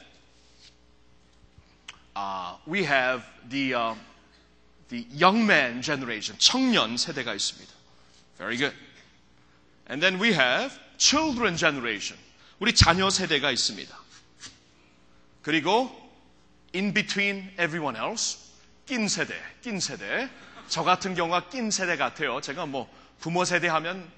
[2.16, 3.94] uh, we have the uh,
[4.88, 6.38] the young man generation.
[6.38, 7.72] 청년 세대가 있습니다.
[8.38, 8.74] Very good.
[9.88, 12.18] And then we have children generation.
[12.58, 13.94] 우리 자녀 세대가 있습니다.
[15.42, 15.90] 그리고
[16.74, 18.38] in between everyone else
[18.86, 20.28] 낀 세대, 낀 세대.
[20.68, 22.40] 저 같은 경우가 낀 세대 같아요.
[22.40, 22.90] 제가 뭐
[23.20, 24.10] 부모 세대 하면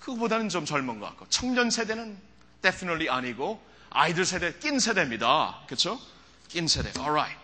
[0.00, 2.18] 그거보다는 좀 젊은 것 같고 청년 세대는
[2.62, 5.62] definitely 아니고 아이들 세대 낀 세대입니다.
[5.66, 6.00] 그렇죠?
[6.49, 6.91] 낀 세대.
[6.99, 7.41] Alright.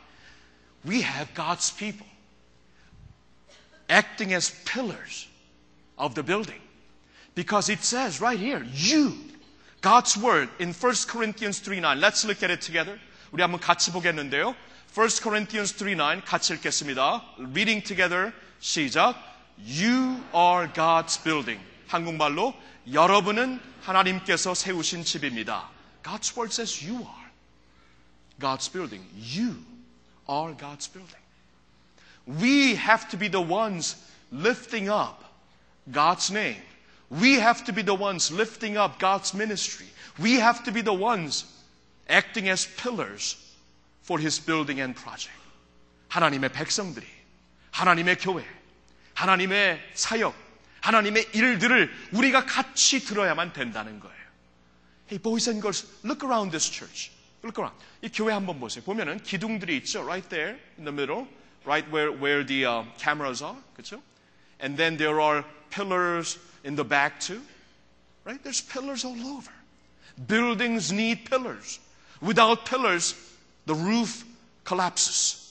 [0.88, 2.08] we have God's people
[3.90, 5.28] acting as pillars
[5.98, 6.62] of the building.
[7.36, 9.14] Because it says right here, you,
[9.82, 12.00] God's word in 1 Corinthians 3:9.
[12.00, 13.00] Let's look at it together.
[13.32, 14.56] 우리 한번 같이 보겠는데요.
[14.94, 17.24] 1 Corinthians 3:9 같이 읽겠습니다.
[17.38, 18.34] Reading together.
[18.60, 19.16] 시작.
[19.60, 21.62] You are God's building.
[21.88, 22.54] 한국말로
[22.92, 25.70] 여러분은 하나님께서 세우신 집입니다.
[26.04, 27.21] God's word says you are
[28.42, 29.06] God's building.
[29.18, 29.56] You
[30.28, 31.24] are God's building.
[32.26, 33.96] We have to be the ones
[34.32, 35.24] lifting up
[35.92, 36.62] God's name.
[37.10, 39.86] We have to be the ones lifting up God's ministry.
[40.20, 41.46] We have to be the ones
[42.10, 43.38] acting as pillars
[44.02, 45.34] for His building and project.
[46.10, 47.06] 하나님의 백성들이,
[47.72, 48.46] 하나님의 교회,
[49.14, 50.34] 하나님의 사역,
[50.82, 54.18] 하나님의 일들을 우리가 같이 들어야만 된다는 거예요.
[55.10, 57.12] Hey, boys and girls, look around this church.
[57.44, 57.78] Look around.
[58.02, 58.84] 이 교회 한번 보세요.
[58.84, 60.04] 보면은 기둥들이 있죠.
[60.04, 61.28] Right there in the middle.
[61.66, 63.58] Right where, where the uh, cameras are.
[63.76, 64.02] 그렇죠?
[64.60, 67.42] And then there are pillars in the back too.
[68.26, 68.42] Right?
[68.44, 69.52] There's pillars all over.
[70.28, 71.80] Buildings need pillars.
[72.22, 73.16] Without pillars,
[73.66, 74.26] the roof
[74.66, 75.48] collapses.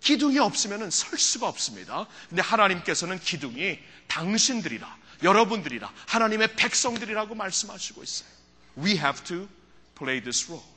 [0.00, 2.06] 기둥이 없으면 설 수가 없습니다.
[2.28, 8.28] 근데 하나님께서는 기둥이 당신들이라, 여러분들이라, 하나님의 백성들이라고 말씀하시고 있어요.
[8.78, 9.48] We have to
[9.96, 10.69] play this role.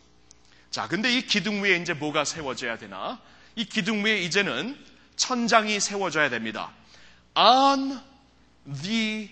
[0.74, 3.20] 자, 근데 이 기둥 위에 이제 뭐가 세워져야 되나?
[3.54, 4.76] 이 기둥 위에 이제는
[5.14, 6.72] 천장이 세워져야 됩니다.
[7.36, 8.02] On
[8.82, 9.30] the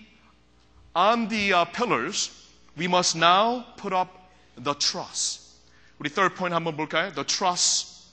[0.95, 2.31] on the uh, pillars,
[2.79, 4.09] we must now put up
[4.55, 5.59] the truss.
[5.99, 7.13] 우리 third point 한번 볼까요?
[7.13, 8.07] The truss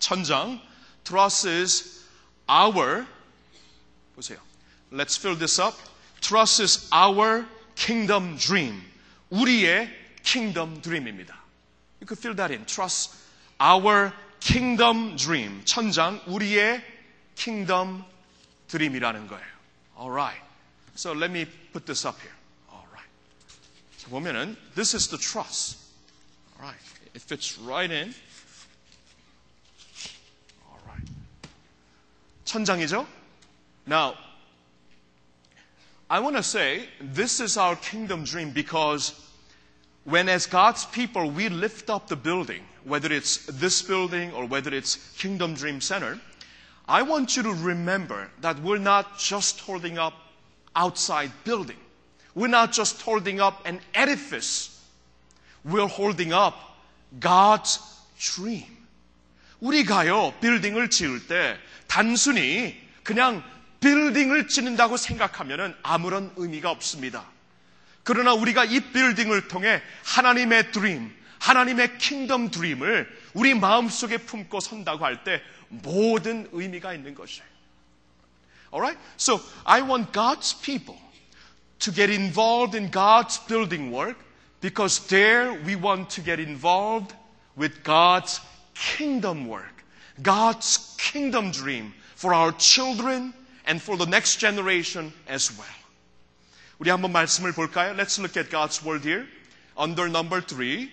[0.00, 0.60] 천장.
[1.04, 2.06] Truss is
[2.50, 3.06] our
[4.16, 4.40] 보세요.
[4.90, 5.78] Let's fill this up.
[6.20, 7.46] Truss is our
[7.76, 8.82] kingdom dream.
[9.30, 9.88] 우리의
[10.24, 11.37] kingdom dream입니다.
[12.00, 12.64] You could fill that in.
[12.64, 13.14] Truss
[13.60, 15.62] our kingdom dream.
[15.64, 16.82] 천장, 우리의
[17.34, 18.04] kingdom
[18.68, 19.46] dream이라는 거예요.
[19.98, 20.40] Alright.
[20.94, 22.34] So let me put this up here.
[22.70, 23.08] Alright.
[23.98, 25.76] 자, 보면은, this is the truss.
[26.58, 26.78] Alright.
[27.14, 28.14] It fits right in.
[30.70, 31.08] Alright.
[32.44, 33.06] 천장이죠?
[33.86, 34.14] Now,
[36.10, 39.12] I want to say this is our kingdom dream because
[40.07, 44.73] when, as God's people, we lift up the building, whether it's this building or whether
[44.73, 46.19] it's Kingdom Dream Center,
[46.87, 50.13] I want you to remember that we're not just holding up
[50.75, 51.77] outside building.
[52.35, 54.81] We're not just holding up an edifice.
[55.63, 56.55] We're holding up
[57.19, 57.79] God's
[58.19, 58.65] dream.
[59.61, 61.57] 우리가요, 빌딩을 지을 때
[61.87, 63.41] 단순히 그냥
[63.79, 67.25] 빌딩을 짓는다고 생각하면 아무런 의미가 없습니다.
[68.07, 75.23] 그러나 우리가 이 빌딩을 통해 하나님의 드림, 하나님의 킹덤 드림을 우리 마음속에 품고 선다고 할
[75.23, 77.47] 때 모든 의미가 있는 것이에요.
[78.71, 78.99] Alright?
[79.17, 80.97] So I want God's people
[81.79, 84.17] to get involved in God's building work
[84.61, 87.13] because there we want to get involved
[87.55, 88.41] with God's
[88.73, 89.83] kingdom work,
[90.21, 93.33] God's kingdom dream for our children
[93.65, 95.76] and for the next generation as well.
[96.79, 97.93] 우리 한번 말씀을 볼까요?
[97.93, 99.27] Let's look at God's word here.
[99.77, 100.91] Under number three,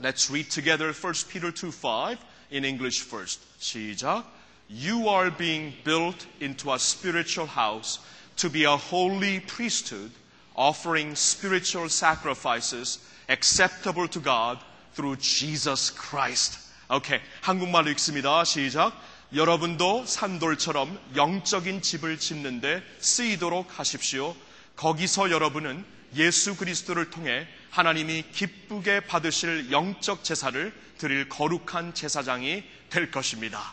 [0.00, 2.18] let's read together 1 Peter 2 5
[2.50, 3.40] in English first.
[3.60, 4.24] 시작.
[4.68, 7.98] You are being built into a spiritual house
[8.36, 10.12] to be a holy priesthood,
[10.56, 12.98] offering spiritual sacrifices
[13.28, 14.58] acceptable to God
[14.94, 16.58] through Jesus Christ.
[16.88, 17.20] 오케이.
[17.42, 18.44] 한국말로 읽습니다.
[18.44, 18.92] 시작.
[19.34, 24.34] 여러분도 산돌처럼 영적인 집을 짓는데 쓰이도록 하십시오.
[24.76, 25.84] 거기서 여러분은
[26.16, 33.72] 예수 그리스도를 통해 하나님이 기쁘게 받으실 영적 제사를 드릴 거룩한 제사장이 될 것입니다.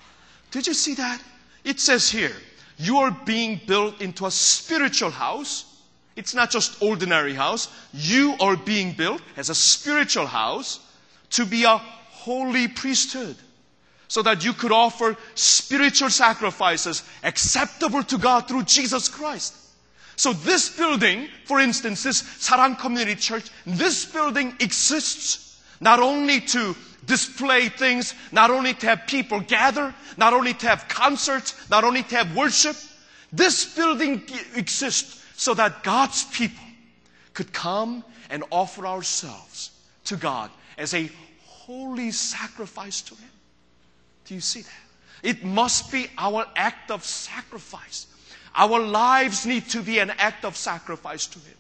[0.51, 1.23] Did you see that?
[1.65, 2.35] It says here,
[2.79, 5.65] you are being built into a spiritual house.
[6.15, 7.69] It's not just ordinary house.
[7.93, 10.79] You are being built as a spiritual house
[11.31, 13.35] to be a holy priesthood.
[14.07, 19.53] So that you could offer spiritual sacrifices acceptable to God through Jesus Christ.
[20.16, 26.76] So this building, for instance, this Sarang Community Church, this building exists not only to
[27.06, 32.02] display things, not only to have people gather, not only to have concerts, not only
[32.04, 32.76] to have worship.
[33.32, 34.22] This building
[34.54, 36.64] exists so that God's people
[37.34, 39.70] could come and offer ourselves
[40.04, 41.10] to God as a
[41.44, 43.30] holy sacrifice to Him.
[44.26, 44.70] Do you see that?
[45.22, 48.06] It must be our act of sacrifice.
[48.56, 51.56] Our lives need to be an act of sacrifice to Him.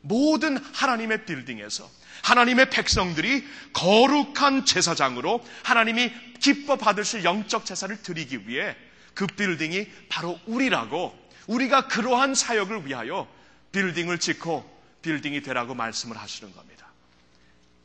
[0.00, 1.90] 모든 하나님의 빌딩에서
[2.22, 8.76] 하나님의 백성들이 거룩한 제사장으로 하나님이 기뻐 받으실 영적 제사를 드리기 위해
[9.14, 13.28] 그 빌딩이 바로 우리라고 우리가 그러한 사역을 위하여
[13.72, 16.86] 빌딩을 짓고 빌딩이 되라고 말씀을 하시는 겁니다.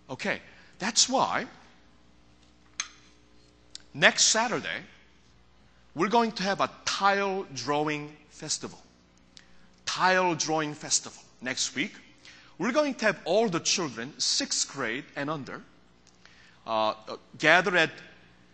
[0.10, 0.42] Okay,
[0.80, 1.48] that's why
[3.96, 4.84] next Saturday
[5.96, 8.80] we're going to have a tile drawing festival.
[9.86, 11.94] Tile drawing festival next week.
[12.58, 15.62] We're going to have all the children, sixth grade and under,
[16.66, 16.94] uh,
[17.38, 17.92] gather at.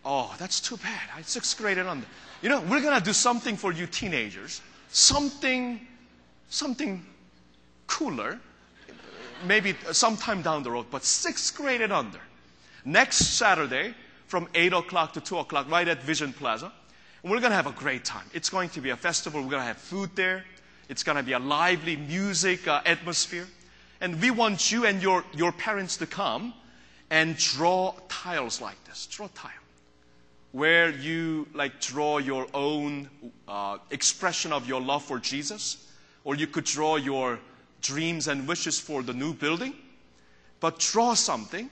[0.04, 1.08] Oh, that's too bad.
[1.14, 2.06] I Sixth grade and under.
[2.42, 5.86] You know, we're going to do something for you teenagers, something,
[6.48, 7.04] something
[7.86, 8.40] cooler,
[9.46, 12.20] maybe sometime down the road, but sixth grade and under.
[12.84, 13.94] Next Saturday
[14.26, 16.72] from 8 o'clock to 2 o'clock, right at Vision Plaza.
[17.22, 18.24] And we're going to have a great time.
[18.32, 19.42] It's going to be a festival.
[19.42, 20.44] We're going to have food there.
[20.88, 23.46] It's going to be a lively music uh, atmosphere.
[24.00, 26.54] And we want you and your, your parents to come
[27.10, 29.06] and draw tiles like this.
[29.06, 29.50] Draw tile.
[30.52, 33.08] Where you like draw your own
[33.46, 35.86] uh, expression of your love for Jesus,
[36.24, 37.38] or you could draw your
[37.82, 39.74] dreams and wishes for the new building.
[40.58, 41.70] But draw something,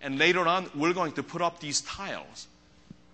[0.00, 2.46] and later on, we're going to put up these tiles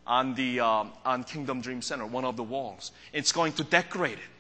[0.07, 2.93] on the um, on Kingdom Dream Center, one of the walls.
[3.13, 4.31] It's going to decorate it,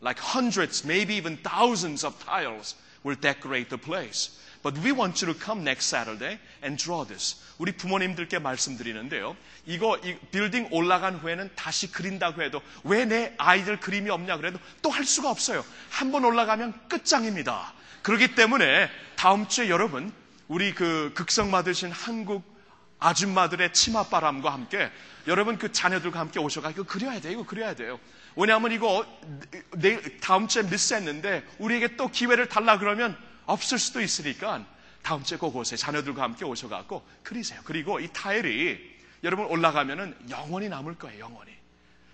[0.00, 4.30] like hundreds, maybe even thousands of tiles will decorate the place.
[4.60, 7.36] But we want you to come next Saturday and draw this.
[7.58, 9.36] 우리 부모님들께 말씀드리는데요.
[9.66, 14.90] 이거 이 빌딩 올라간 후에는 다시 그린다고 해도 왜 내 아이들 그림이 없냐 그래도 또
[14.90, 15.64] 할 수가 없어요.
[15.90, 17.72] 한 번 올라가면 끝장입니다.
[18.02, 20.12] 그렇기 때문에 다음 주에 여러분
[20.48, 22.42] 우리 그 극성 받으신 한국
[22.98, 24.90] 아줌마들의 치맛바람과 함께
[25.26, 28.00] 여러분 그 자녀들과 함께 오셔가 이거 그려야 돼 이거 그려야 돼요.
[28.36, 29.06] 왜냐하면 이거
[29.72, 34.64] 내 다음 주에 미스했는데 우리에게 또 기회를 달라 그러면 없을 수도 있으니까
[35.02, 35.76] 다음 주에 꼭 오세요.
[35.76, 37.60] 자녀들과 함께 오셔갖고 그리세요.
[37.64, 41.20] 그리고 이 타일이 여러분 올라가면은 영원히 남을 거예요.
[41.20, 41.52] 영원히.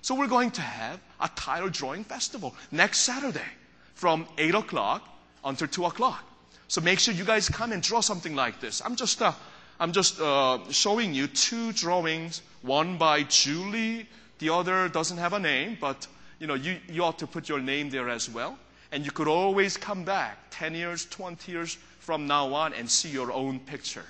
[0.03, 3.49] So we're going to have a tile drawing festival next Saturday
[3.97, 5.03] from 8 o'clock
[5.45, 6.24] until 2 o'clock.
[6.68, 8.82] So make sure you guys come and draw something like this.
[8.85, 9.32] I'm just, uh,
[9.81, 14.09] I'm just uh, showing you two drawings, one by Julie,
[14.39, 16.07] the other doesn't have a name, but
[16.39, 18.59] you know, you, you ought to put your name there as well.
[18.93, 23.09] And you could always come back 10 years, 20 years from now on and see
[23.09, 24.05] your own picture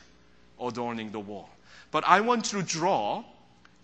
[0.61, 1.49] adorning the wall.
[1.91, 3.25] But I want to draw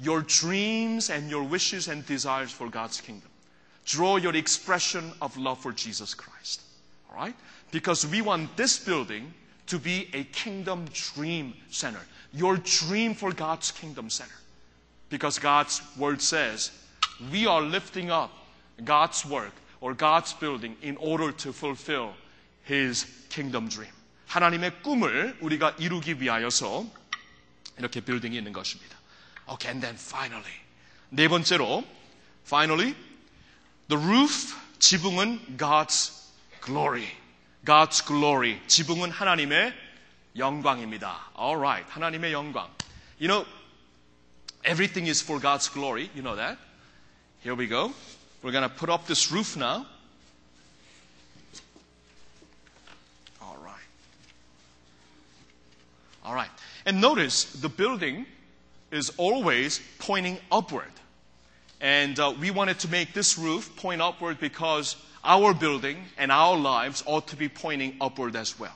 [0.00, 3.28] your dreams and your wishes and desires for God's kingdom.
[3.84, 6.62] Draw your expression of love for Jesus Christ.
[7.10, 7.34] All right?
[7.70, 9.32] Because we want this building
[9.67, 12.01] to be a kingdom dream center.
[12.33, 14.35] Your dream for God's kingdom center.
[15.09, 16.71] Because God's word says
[17.31, 18.31] we are lifting up
[18.83, 22.13] God's work or God's building in order to fulfill
[22.63, 23.91] His kingdom dream.
[24.27, 26.85] 하나님의 꿈을 우리가 이루기 위하여서
[27.77, 28.97] 이렇게 빌딩이 있는 것입니다.
[29.47, 30.51] Okay, and then finally.
[31.09, 31.85] 네 번째로,
[32.45, 32.95] finally,
[33.87, 36.11] the roof, 지붕은 God's
[36.61, 37.07] glory.
[37.63, 38.59] God's glory.
[38.67, 39.73] 지붕은 하나님의
[40.37, 41.31] 영광입니다.
[41.37, 42.69] Alright, 하나님의 영광.
[43.19, 43.45] You know,
[44.63, 46.09] everything is for God's glory.
[46.13, 46.57] You know that?
[47.41, 47.93] Here we go.
[48.43, 49.85] We're going to put up this roof now.
[53.41, 53.89] All right.
[56.23, 56.49] All right.
[56.85, 58.25] And notice the building
[58.91, 60.91] is always pointing upward.
[61.81, 66.56] And uh, we wanted to make this roof point upward because our building and our
[66.56, 68.74] lives ought to be pointing upward as well.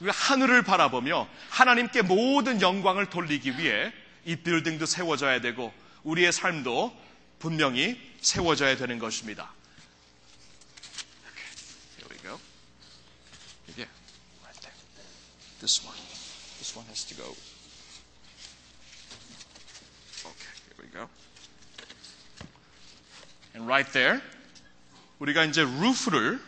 [0.00, 3.92] 하늘을 바라보며 하나님께 모든 영광을 돌리기 위해
[4.24, 5.72] 이 빌딩도 세워져야 되고
[6.02, 6.96] 우리의 삶도
[7.38, 9.52] 분명히 세워져야 되는 것입니다.
[11.30, 11.50] Okay,
[11.98, 12.38] here we go.
[13.76, 13.90] Yeah,
[14.42, 14.74] right there.
[15.60, 15.98] This one.
[16.58, 17.26] This one has to go.
[20.24, 21.08] Okay, here we go.
[23.54, 24.22] And right there,
[25.21, 26.41] 우리가 이제 루프를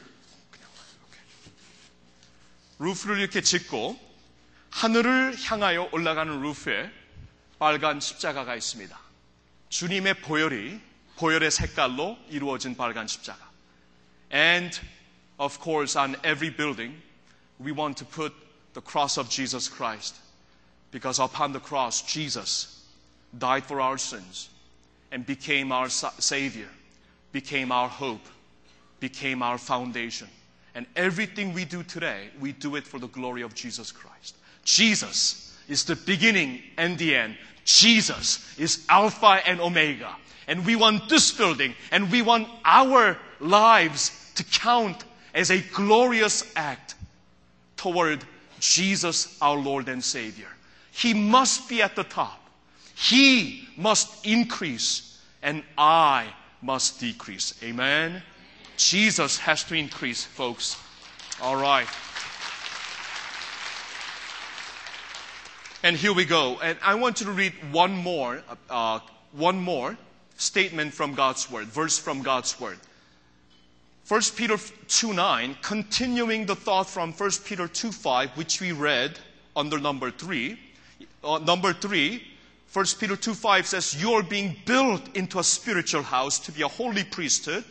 [2.80, 4.00] 루프를 이렇게 짓고
[4.72, 6.92] 하늘을 향하여 올라가는 루프에
[7.58, 8.98] 빨간 십자가가 있습니다.
[9.70, 10.80] 주님의 보혈이
[11.18, 13.50] 보혈의 색깔로 이루어진 빨간 십자가.
[14.32, 14.80] And
[15.38, 17.02] of course on every building
[17.60, 18.34] we want to put
[18.74, 20.16] the cross of Jesus Christ
[20.92, 22.86] because upon the cross Jesus
[23.38, 24.50] died for our sins
[25.12, 26.70] and became our savior,
[27.32, 28.26] became our hope,
[29.05, 30.27] became our foundation.
[30.75, 34.35] And everything we do today, we do it for the glory of Jesus Christ.
[34.65, 37.37] Jesus is the beginning and the end.
[37.67, 40.17] Jesus is Alpha and Omega.
[40.49, 46.51] And we want this building and we want our lives to count as a glorious
[46.57, 46.95] act
[47.77, 48.25] toward
[48.59, 50.49] Jesus, our Lord and Savior.
[50.93, 52.41] He must be at the top.
[52.95, 56.33] He must increase, and I
[56.63, 57.53] must decrease.
[57.63, 58.23] Amen.
[58.77, 60.77] Jesus has to increase, folks.
[61.41, 61.87] All right.
[65.83, 66.59] And here we go.
[66.61, 69.01] And I want you to read one more, uh,
[69.33, 69.99] one more
[70.37, 72.79] statement from God's Word, verse from God's Word.
[74.09, 74.57] 1 Peter
[74.89, 79.19] 2 9, continuing the thought from 1 Peter 2 5, which we read
[79.57, 80.59] under number 3.
[81.23, 82.23] Uh, number 3,
[82.73, 86.63] 1 Peter 2 5 says, You are being built into a spiritual house to be
[86.63, 87.65] a holy priesthood.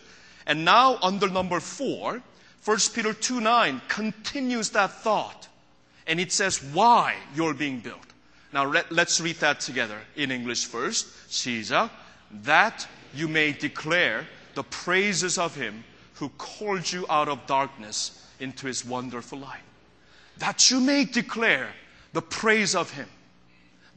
[0.46, 2.22] And now, under number 4,
[2.66, 5.48] 1 Peter 2 9 continues that thought.
[6.08, 8.00] And it says, Why you're being built.
[8.54, 11.08] Now, let, us read that together in English first.
[11.30, 11.90] 시작.
[12.44, 15.84] That you may declare the praises of him
[16.16, 19.62] who called you out of darkness into his wonderful light.
[20.38, 21.70] That you may declare
[22.14, 23.08] the praise of him.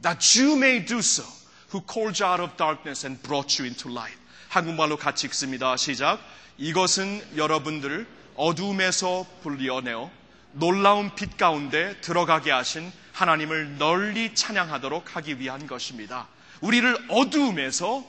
[0.01, 1.23] That you may do so
[1.69, 4.15] who called you out of darkness and brought you into light.
[4.57, 5.77] 한국말로 같이 읽습니다.
[5.77, 6.19] 시작.
[6.57, 10.09] 이것은 여러분들을 어둠에서 불리어내어
[10.53, 16.27] 놀라운 빛 가운데 들어가게 하신 하나님을 널리 찬양하도록 하기 위한 것입니다.
[16.61, 18.03] 우리를 어두움에서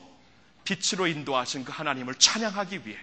[0.65, 2.97] 빛으로 인도하신 그 하나님을 찬양하기 위해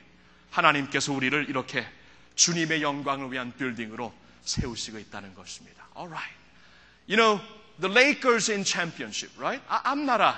[0.50, 1.86] 하나님께서 우리를 이렇게
[2.34, 5.88] 주님의 영광을 위한 빌딩으로 세우시고 있다는 것입니다.
[5.96, 6.34] Alright.
[7.08, 7.40] You know,
[7.80, 9.62] the Lakers in championship, right?
[9.86, 10.34] Not a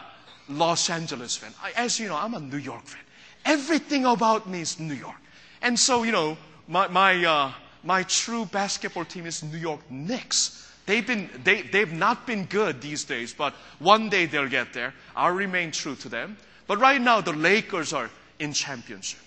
[0.50, 1.54] Los Angeles fan.
[1.62, 3.02] I, As you know, I'm a New York fan.
[3.46, 5.16] Everything about me is New York.
[5.62, 6.38] And so, you know,
[6.68, 7.52] my, my, uh,
[7.84, 10.72] my true basketball team is New York Knicks.
[10.86, 14.94] They've, been, they, they've not been good these days, but one day they'll get there.
[15.16, 16.38] I'll remain true to them.
[16.66, 19.20] But right now, the Lakers are in championship.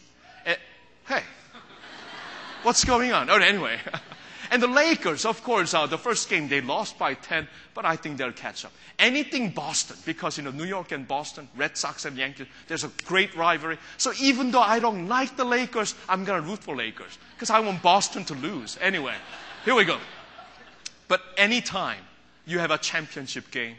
[1.10, 1.22] Hey,
[2.62, 3.28] what's going on?
[3.30, 3.78] Oh, anyway.
[4.50, 7.94] And the Lakers, of course, uh, the first game they lost by 10, but I
[7.94, 8.72] think they'll catch up.
[8.98, 12.90] Anything Boston, because, you know, New York and Boston, Red Sox and Yankees, there's a
[13.04, 13.78] great rivalry.
[13.96, 17.50] So even though I don't like the Lakers, I'm going to root for Lakers because
[17.50, 18.76] I want Boston to lose.
[18.80, 19.14] Anyway,
[19.64, 19.98] here we go.
[21.06, 22.02] But anytime
[22.44, 23.76] you have a championship game,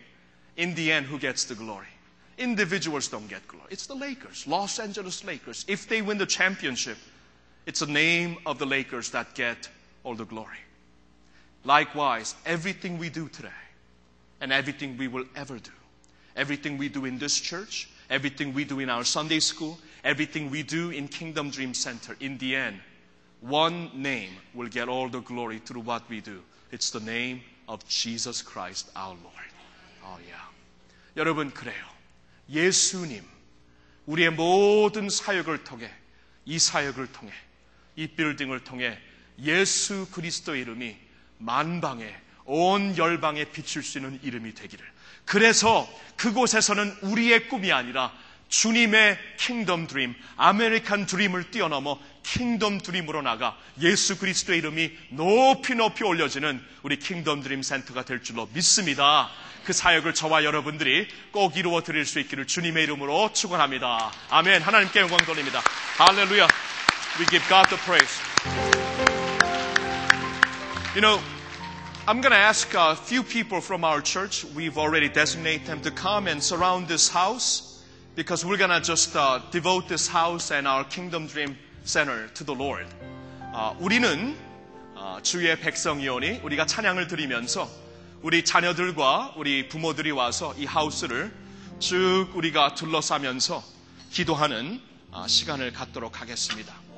[0.56, 1.88] in the end, who gets the glory?
[2.38, 3.68] Individuals don't get glory.
[3.72, 5.66] It's the Lakers, Los Angeles Lakers.
[5.68, 6.98] If they win the championship,
[7.66, 9.70] it's the name of the Lakers that get
[10.05, 10.59] all the glory.
[11.65, 13.49] Likewise, everything we do today
[14.41, 15.73] and everything we will ever do,
[16.37, 20.63] everything we do in this church, everything we do in our Sunday school, everything we
[20.63, 22.81] do in Kingdom Dream Center, in the end,
[23.41, 26.41] one name will get all the glory through what we do.
[26.71, 29.51] It's the name of Jesus Christ our Lord.
[30.05, 30.47] Oh, yeah.
[31.17, 31.85] 여러분, 그래요.
[32.49, 33.25] 예수님,
[34.07, 35.91] 우리의 모든 사역을 통해,
[36.45, 37.33] 이 사역을 통해,
[37.97, 38.99] 이 빌딩을 통해
[39.44, 40.96] 예수 그리스도의 이름이
[41.38, 42.14] 만방에
[42.46, 44.86] 온 열방에 비출 수 있는 이름이 되기를.
[45.26, 45.88] 그래서
[46.18, 48.12] 그곳에서는 우리의 꿈이 아니라
[48.50, 56.62] 주님의 킹덤 드림, 아메리칸 드림을 뛰어넘어 킹덤 드림으로 나가 예수 그리스도의 이름이 높이 높이 올려지는
[56.84, 59.30] 우리 킹덤 드림 센터가 될 줄로 믿습니다.
[59.64, 64.12] 그 사역을 저와 여러분들이 꼭 이루어 드릴 수 있기를 주님의 이름으로 축원합니다.
[64.30, 64.62] 아멘.
[64.62, 65.62] 하나님께 영광 돌립니다.
[65.98, 66.48] 할렐루야.
[67.20, 68.81] We give God the praise.
[70.94, 71.22] You know,
[72.06, 75.92] I'm going to ask a few people from our church, we've already designated them to
[75.92, 77.82] come and surround this house
[78.16, 82.44] because we're going to just uh, devote this house and our Kingdom Dream Center to
[82.44, 82.86] the Lord.
[83.54, 84.36] 어, 우리는
[84.96, 87.70] 어, 주의 백성이오니 우리가 찬양을 드리면서
[88.22, 91.32] 우리 자녀들과 우리 부모들이 와서 이 하우스를
[91.80, 93.64] 쭉 우리가 둘러싸면서
[94.12, 94.82] 기도하는
[95.12, 96.91] 어, 시간을 갖도록 하겠습니다.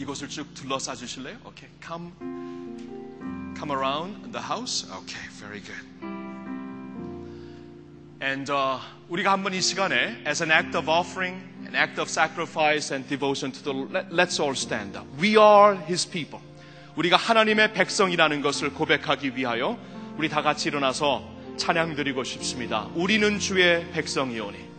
[0.00, 1.36] 이곳을 쭉 둘러싸 주실래요?
[1.44, 2.12] Okay, come,
[3.54, 4.88] come around the house.
[4.90, 5.84] Okay, very good.
[8.22, 11.36] And uh, 우리가 한번 이 시간에 as an act of offering,
[11.66, 15.06] an act of sacrifice and devotion to the Lord, let's all stand up.
[15.20, 16.40] We are His people.
[16.96, 19.78] 우리가 하나님의 백성이라는 것을 고백하기 위하여
[20.16, 21.28] 우리 다 같이 일어나서
[21.58, 22.88] 찬양 드리고 싶습니다.
[22.94, 24.69] 우리는 주의 백성이오니.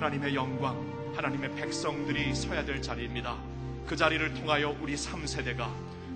[0.00, 0.74] 하나님의 영광,
[1.14, 3.36] 하나님의 백성들이 서야 될 자리입니다.
[3.86, 5.68] 그 자리를 통하여 우리 3세대가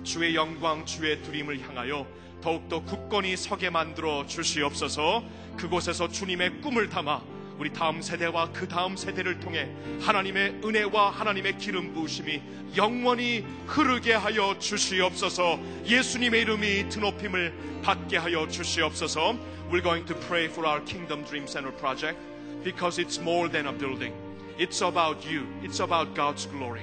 [0.02, 2.06] 주의 영광, 주의 드림을 향하여
[2.40, 5.23] 더욱더 굳건히 서게 만들어 주시옵소서.
[5.59, 7.20] 그곳에서 주님의 꿈을 담아
[7.59, 9.69] 우리 다음 세대와 그 다음 세대를 통해
[10.01, 12.40] 하나님의 은혜와 하나님의 기름 부으심이
[12.78, 15.61] 영원히 흐르게 하여 주시옵소서.
[15.85, 19.36] 예수님의 이름이 드높임을 받게 하여 주시옵소서.
[19.70, 22.19] We're going to pray for our Kingdom Dream Center project
[22.65, 24.12] because it's more than a building.
[24.59, 25.47] It's about you.
[25.62, 26.82] It's about God's glory.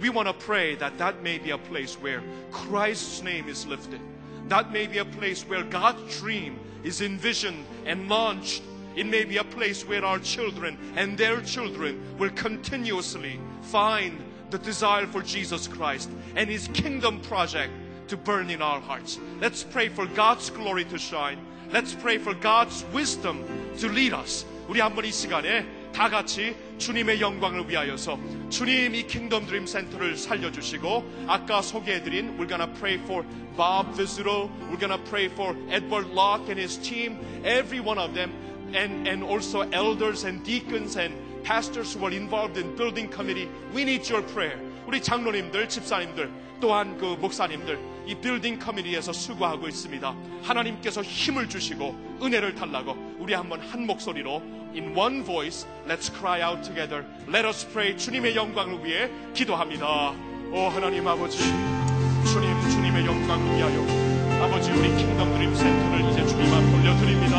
[0.00, 4.00] We want to pray that that may be a place where Christ's name is lifted.
[4.48, 8.62] That may be a place where God's dream is envisioned and launched.
[8.96, 14.18] It may be a place where our children and their children will continuously find
[14.50, 17.72] the desire for Jesus Christ and His kingdom project
[18.08, 19.20] to burn in our hearts.
[19.40, 21.38] Let's pray for God's glory to shine.
[21.70, 23.44] Let's pray for God's wisdom
[23.78, 24.44] to lead us.
[24.70, 28.16] 우리 한번 이 시간에 다 같이 주님의 영광을 위하여서
[28.50, 33.26] 주님 이 킹덤 드림 센터를 살려주시고 아까 소개해드린 we're gonna pray for
[33.56, 38.30] Bob Vizuro, we're gonna pray for Edward Locke and his team, every one of them,
[38.72, 43.48] and, and also elders and deacons and pastors who are involved in building committee.
[43.74, 44.56] We need your prayer.
[44.86, 46.30] 우리 장로님들, 집사님들,
[46.60, 50.14] 또한 그 목사님들 이 빌딩 커뮤니티에서 수고하고 있습니다.
[50.42, 54.42] 하나님께서 힘을 주시고 은혜를 달라고 우리 한번 한 목소리로
[54.74, 57.04] in one voice let's cry out together.
[57.28, 57.96] Let us pray.
[57.96, 60.14] 주님의 영광을 위해 기도합니다.
[60.52, 66.60] 오 하나님 아버지 주님 주님의 영광을 위하여 아버지 우리 킹덤 드림 센터를 이제 주님 앞
[66.70, 67.38] 돌려드립니다.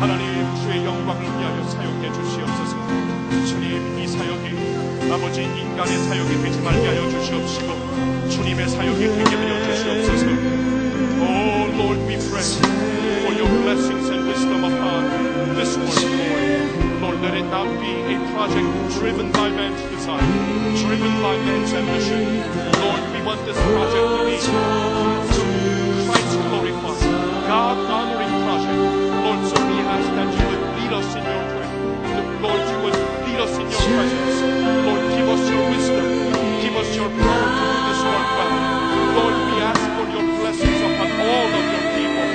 [0.00, 2.76] 하나님 주의 영광을 위하여 사용해 주시옵소서.
[3.46, 4.49] 주님 이 사역이
[5.11, 10.25] 아버지 인간의 사역이 되지 말게 하여 주시옵시고 주님의 사역이 되게 하여 주시옵소서.
[11.21, 12.43] Oh Lord, we pray
[13.23, 17.01] for your blessings and wisdom upon this work, Lord.
[17.01, 18.67] Lord, let it not be a project
[18.97, 20.25] driven by man's desire,
[20.81, 22.41] driven by man's ambition.
[22.81, 24.37] Lord, we want this project to be
[26.09, 27.01] Christ glorified,
[27.47, 28.79] God honoring project.
[29.23, 31.69] Lord, so we ask that you would lead us in your way.
[32.41, 34.37] Lord, you would lead us in your presence.
[34.85, 34.98] Lord,
[37.00, 38.52] your this well.
[39.16, 42.28] Lord, we ask for your blessings upon all of your people.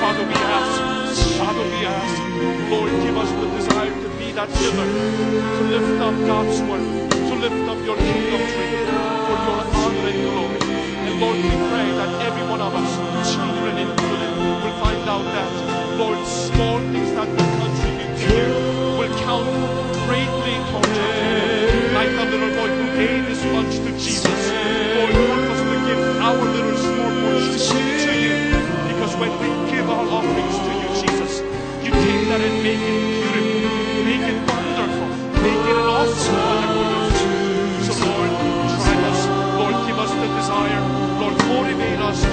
[0.00, 0.72] Father, we ask,
[1.36, 2.16] Father, we ask,
[2.72, 7.34] Lord, give us the desire to be that pillar, to lift up God's word, to
[7.36, 8.76] lift up your kingdom tree
[9.28, 10.60] for your honor and glory.
[11.04, 12.90] And Lord, we pray that every one of us,
[13.28, 14.32] children included,
[14.64, 15.50] will find out that,
[16.00, 18.40] Lord, small things that will contribute you
[18.96, 19.48] will count
[20.08, 24.41] greatly towards your kingdom Like the little boy who gave his lunch to Jesus.
[24.93, 27.65] Lord, help us to give our little small portions
[28.05, 28.35] to you.
[28.93, 31.41] Because when we give our offerings to you, Jesus,
[31.81, 35.09] you take that and make it beautiful, make it wonderful,
[35.41, 36.37] make it an awesome
[36.77, 38.31] wonderful So Lord,
[38.85, 39.21] try us.
[39.57, 40.81] Lord, give us the desire.
[41.21, 42.29] Lord, motivate us to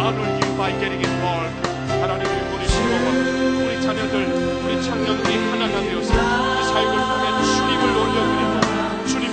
[0.00, 1.52] honor you by getting involved.
[2.00, 3.06] 하나님의 우리 시로와
[3.66, 4.14] 우리 자녀들,
[4.64, 7.51] 우리 청년들이 하나가 되어서 이 사역을 통해 주님을 올려드리고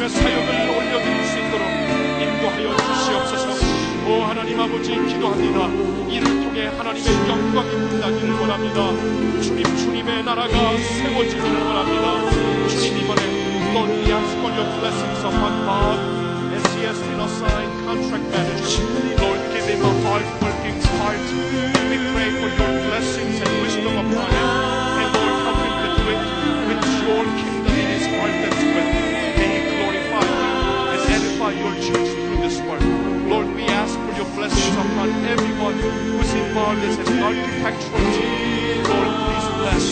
[0.00, 0.48] 주님의 사역을
[0.78, 3.66] 올려드릴 수 있도록 인도하여 주시옵소서.
[4.08, 5.68] 오 하나님 아버지 기도합니다.
[6.08, 9.42] 이를 통해 하나님의 영광이 빛나기를 원합니다.
[9.42, 12.30] 주님 주님의 나라가 세워지기를 원합니다.
[12.68, 13.20] 주님 이번에
[13.70, 15.98] we ask for your blessings upon Bob
[16.56, 18.82] as he has been assigned contract manager.
[19.20, 21.26] Lord, give him a hard-working heart.
[21.92, 24.48] We pray for your blessings and wisdom upon him.
[24.96, 26.20] And Lord, help him to do it
[26.68, 29.09] with your kingdom in his heart that's with.
[29.09, 29.09] You
[31.50, 32.82] and your church through this work.
[33.26, 38.84] Lord, we ask for your blessings upon everyone who's involved as an architectural team.
[38.86, 39.84] Lord, please bless.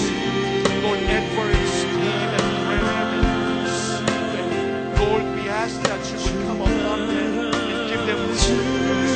[0.85, 2.47] Lord, Edward, Steve, and
[3.91, 4.55] Stephen.
[5.03, 9.15] Lord, we ask that you would come upon them and give them wisdom to this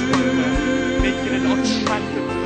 [1.03, 2.42] make it an attractive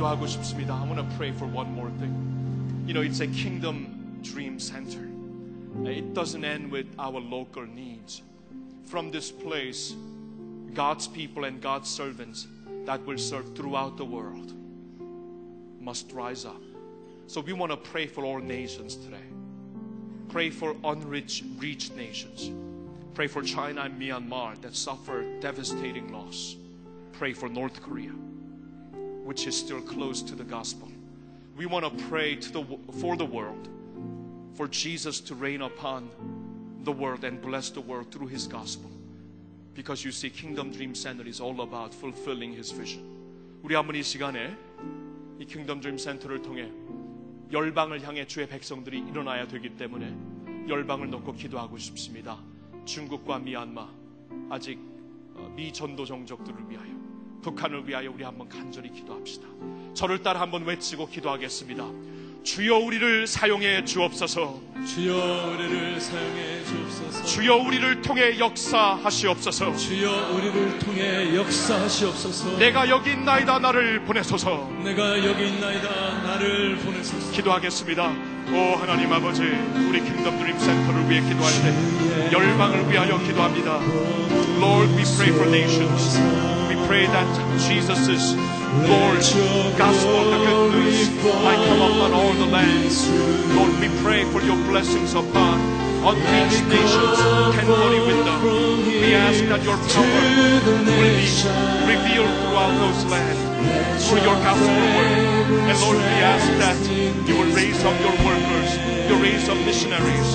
[0.00, 0.74] 기도하고 싶습니다.
[0.74, 2.14] I want to pray for one more thing.
[2.86, 5.08] You know, it's a kingdom dream center.
[5.84, 8.22] It doesn't end with our local needs.
[8.84, 9.94] From this place,
[10.72, 12.46] God's people and God's servants
[12.84, 14.52] that will serve throughout the world
[15.80, 16.62] must rise up.
[17.26, 19.26] So we want to pray for all nations today.
[20.28, 22.50] Pray for unreached reached nations.
[23.14, 26.56] Pray for China and Myanmar that suffer devastating loss.
[27.12, 28.12] Pray for North Korea,
[29.31, 30.89] Which is still close to the gospel.
[31.55, 32.65] We want to pray to the,
[32.99, 33.69] for the world,
[34.55, 36.09] for Jesus to reign upon
[36.83, 38.91] the world and bless the world through his gospel.
[39.73, 43.03] Because you see, Kingdom Dream Center is all about fulfilling his vision.
[43.63, 44.53] 우리 한번 이 시간에
[45.39, 46.69] 이 킹덤 드림 센터를 통해
[47.53, 50.13] 열방을 향해 주의 백성들이 일어나야 되기 때문에
[50.67, 52.37] 열방을 놓고 기도하고 싶습니다.
[52.83, 53.89] 중국과 미얀마
[54.49, 54.77] 아직
[55.35, 57.10] 어, 미전도 종족들을 위하여
[57.41, 59.47] 북한을 위하여 우리 한번 간절히 기도합시다.
[59.93, 61.85] 저를 따라 한번 외치고 기도하겠습니다.
[62.43, 64.59] 주여 우리를 사용해 주옵소서.
[64.87, 69.75] 주여 우리를 사용해 주옵소서 주여 우리를 통해 역사하시옵소서.
[69.75, 74.67] 주여 우리를 통해 역사하시옵소서 내가 여기 있나이다 나를 보내소서.
[74.83, 78.11] 내가 여기 있나이다 나를 보내소서 기도하겠습니다.
[78.51, 83.79] 오 하나님 아버지, 우리 킹덤 드림 센터를 위해 기도할 때 열방을 위하여 기도합니다.
[84.59, 86.60] Lord, we pray for nations.
[86.91, 88.35] Pray that Jesus'
[88.83, 89.23] Lord,
[89.79, 91.07] gospel, the good news,
[91.39, 93.07] might come upon all the lands.
[93.55, 95.55] Lord, we pray for your blessings upon
[96.03, 97.15] unreached nations,
[97.55, 98.35] 10/40 Window.
[98.83, 100.19] We ask that your power
[100.67, 101.31] will be
[101.87, 103.39] revealed throughout those lands
[104.03, 105.15] through your gospel work.
[105.71, 106.79] And Lord, we ask that
[107.25, 108.69] you will raise up your workers,
[109.07, 110.29] you raise up missionaries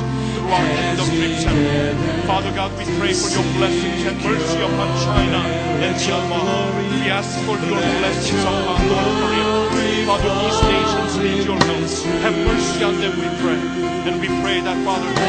[0.47, 2.27] throughout Kingdom Dream Center.
[2.27, 5.41] Father God, we pray for your blessings and mercy upon China
[5.83, 6.71] and Myanmar.
[6.91, 10.07] We ask for your blessings upon North Korea.
[10.07, 11.91] Father, these nations need your help.
[12.23, 13.61] Have mercy on them, we pray.
[14.07, 15.27] And we pray that, Father, the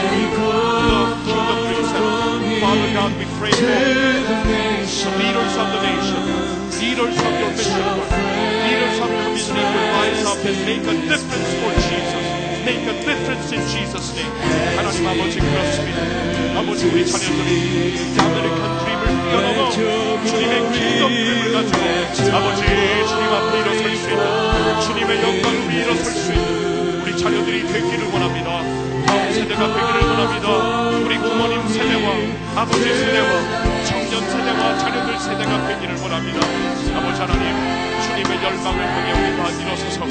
[1.25, 1.85] Kingdom Dream
[2.61, 3.65] Father God, we pray for
[5.17, 6.21] leaders of the nation,
[6.81, 8.11] leaders of your mission work,
[8.69, 12.36] leaders of community will rise up and make a difference for Jesus.
[12.67, 14.27] Make a difference in Jesus' name.
[14.75, 16.59] 하나님 아버지 그렇습니다.
[16.59, 17.51] 아버지 우리 자녀들이
[17.95, 21.79] 이 아메리칸 드림을 뛰어넘어 주님의 킹덤 드림을 가지고
[22.35, 22.61] 아버지
[23.07, 28.49] 주님 앞에 일어설 수 있는 주님의 영광을 일어설 수 있는 우리 자녀들이 되기를 원합니다.
[29.05, 30.47] 다음 세대가 되기를 원합니다.
[31.05, 32.15] 우리 부모님 세대와
[32.57, 33.66] 아버지 세대와
[34.17, 36.39] 청년 세대와 자녀들 세대가 되기를 원합니다.
[36.97, 37.43] 아버지 하나님
[38.01, 40.05] 주님의 열방을 향해 우리가 일어서서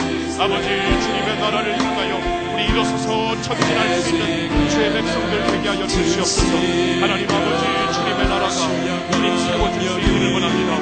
[0.45, 0.69] 아버지
[1.03, 2.12] 주님의 나라를 향하여
[2.55, 6.53] 우리 일어서서 전진할 수 있는 주의 백성들 되게 하여 주시옵소서.
[7.01, 7.65] 하나님 아버지
[7.95, 8.51] 주님의 나라가
[9.11, 10.74] 주님 세워질 수 있기를 원합니다.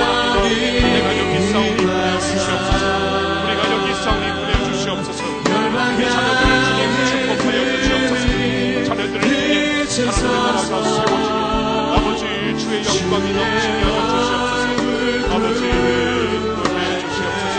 [0.00, 2.82] 아버지 내가 여기 싸우니 보내주시옵소서.
[3.44, 5.22] 우리가 여기 싸우니 보내주시옵소서.
[5.96, 6.53] 우리 자녀들
[10.70, 11.40] 나라가 세워지며
[11.94, 12.24] 아버지
[12.58, 14.64] 주의 영광이 넘치게 하여 주시옵소서
[15.34, 15.60] 아버지
[16.56, 17.56] 노래해 주시옵소서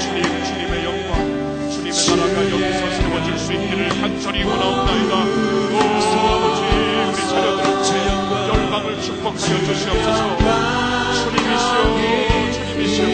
[0.00, 1.12] 주님 주님의 영광
[1.70, 5.76] 주님의 나라가 여기서 세워질 수 있기를 간절히 원하옵나이다 오
[6.30, 6.60] 아버지
[7.10, 7.62] 우리 자녀들
[8.48, 10.20] 열방을 축복하여 주시옵소서
[11.12, 11.76] 주님이시여
[12.52, 13.04] 주님이시여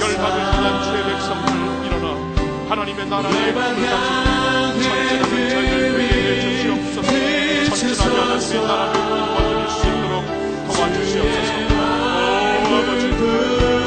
[0.00, 1.48] 열방을 향한 주의 백성들
[1.86, 2.06] 일어나
[2.70, 7.43] 하나님의 나라의 꿈을 가지고 전진하는 자들 되게 해 주시옵소서
[7.73, 10.13] 전진하여 하나님의 나라를 이루어드릴 수 있도록
[10.67, 11.51] 도와주시옵소서
[12.61, 13.03] 오 아버지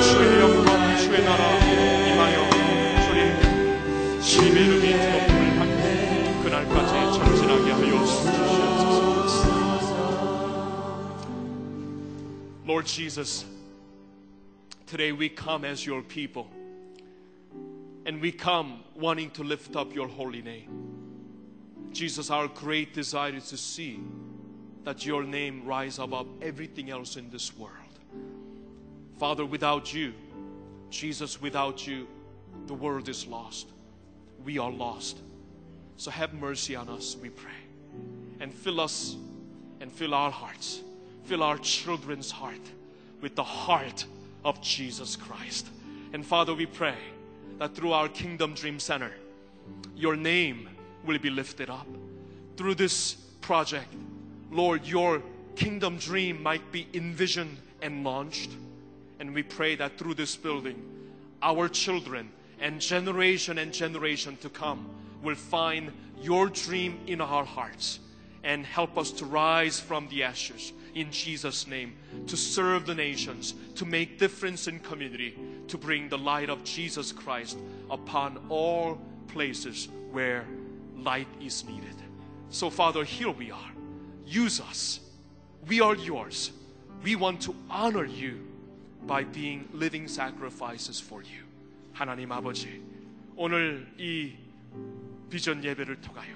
[0.02, 1.42] 주의 영광 주의 나라
[2.08, 2.36] 임하여
[3.06, 3.20] 주님
[4.20, 9.42] 주님의 이름이 높음을 받고 그날까지 전진하게 하여 주시옵소서
[12.64, 13.44] Lord Jesus,
[14.86, 16.46] today we come as your people
[18.06, 20.95] and we come wanting to lift up your holy name.
[21.91, 23.99] Jesus, our great desire is to see
[24.83, 27.73] that your name rise above everything else in this world.
[29.17, 30.13] Father, without you,
[30.89, 32.07] Jesus, without you,
[32.67, 33.67] the world is lost.
[34.45, 35.19] We are lost.
[35.97, 37.51] So have mercy on us, we pray.
[38.39, 39.15] And fill us
[39.81, 40.81] and fill our hearts,
[41.25, 42.61] fill our children's heart
[43.21, 44.05] with the heart
[44.45, 45.67] of Jesus Christ.
[46.13, 46.95] And Father, we pray
[47.57, 49.11] that through our Kingdom Dream Center,
[49.95, 50.69] your name
[51.07, 51.87] will be lifted up.
[52.57, 53.91] Through this project,
[54.51, 55.23] Lord, your
[55.55, 58.51] kingdom dream might be envisioned and launched.
[59.19, 60.83] And we pray that through this building,
[61.41, 62.29] our children
[62.59, 64.89] and generation and generation to come
[65.23, 67.99] will find your dream in our hearts
[68.43, 71.95] and help us to rise from the ashes in Jesus name
[72.27, 77.11] to serve the nations to make difference in community to bring the light of Jesus
[77.11, 77.57] Christ
[77.91, 80.45] upon all places where
[81.03, 81.95] light is needed
[82.49, 83.73] so father here we are
[84.25, 85.01] use us
[85.67, 86.51] we are yours
[87.03, 88.39] we want to honor you
[89.07, 91.43] by being living sacrifices for you
[91.93, 92.81] 하나님 아버지
[93.35, 94.33] 오늘 이
[95.29, 96.35] 비전 예배를 통하여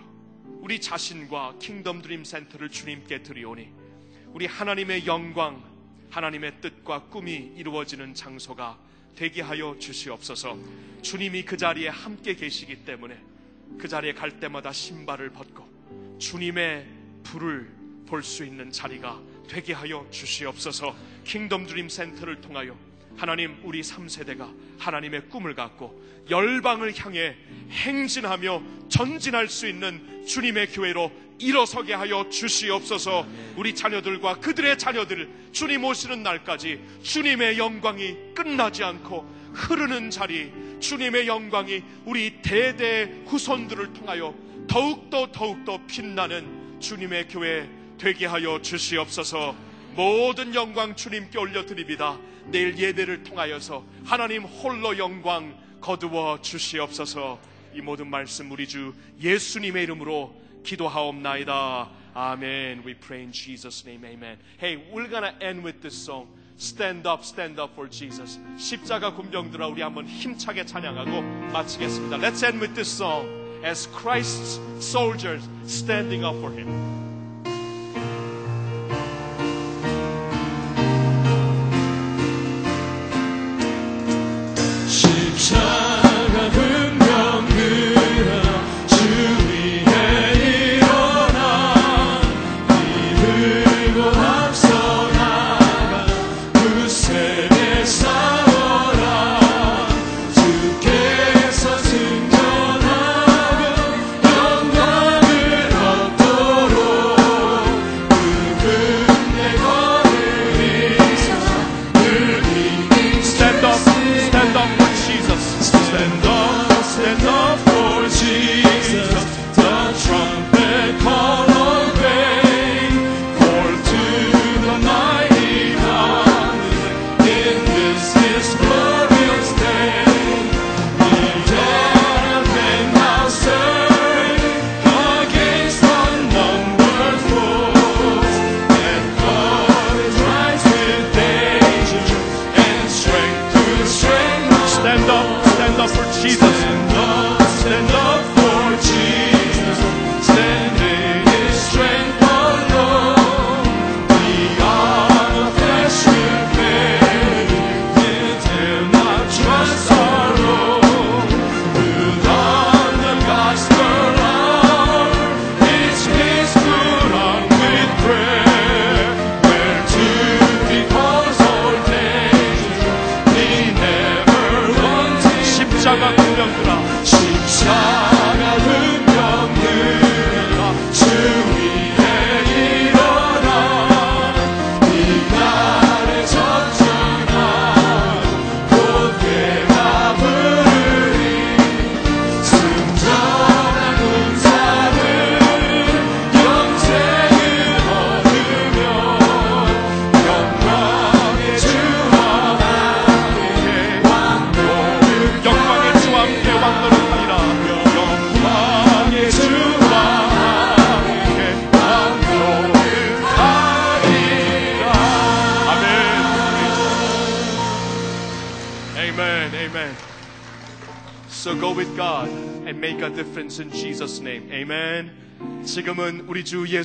[0.62, 3.70] 우리 자신과 킹덤 드림 센터를 주님께 드리오니
[4.34, 5.62] 우리 하나님의 영광,
[6.10, 8.78] 하나님의 뜻과 꿈이 이루어지는 장소가
[9.16, 10.58] 되게 하여 주시옵소서.
[11.02, 13.20] 주님이 그 자리에 함께 계시기 때문에
[13.78, 15.68] 그 자리에 갈 때마다 신발을 벗고
[16.20, 16.88] 주님의
[17.24, 20.94] 불을 볼 수 있는 자리가 되게 하여 주시옵소서.
[21.24, 22.76] 킹덤 드림 센터를 통하여
[23.18, 27.36] 하나님 우리 3세대가 하나님의 꿈을 갖고 열방을 향해
[27.70, 36.24] 행진하며 전진할 수 있는 주님의 교회로 일어서게 하여 주시옵소서 우리 자녀들과 그들의 자녀들을 주님 오시는
[36.24, 44.34] 날까지 주님의 영광이 끝나지 않고 흐르는 자리 주님의 영광이 우리 대대 후손들을 통하여
[44.68, 49.56] 더욱더 더욱더 빛나는 주님의 교회 되게 하여 주시옵소서
[49.96, 52.18] 모든 영광 주님께 올려드립니다.
[52.46, 57.40] 내일 예배를 통하여서 하나님 홀로 영광 거두어 주시옵소서
[57.74, 60.34] 이 모든 말씀 우리 주 예수님의 이름으로
[60.64, 61.90] 기도하옵나이다.
[62.14, 62.84] 아멘.
[62.86, 64.06] We pray in Jesus' name.
[64.06, 64.38] Amen.
[64.62, 66.28] Hey, we're gonna end with this song.
[66.62, 68.40] Stand up, stand up for Jesus.
[68.56, 72.18] 십자가 군병들아 우리 한번 힘차게 찬양하고 마치겠습니다.
[72.18, 73.26] Let's end with this song
[73.66, 76.70] as Christ's soldiers standing up for Him.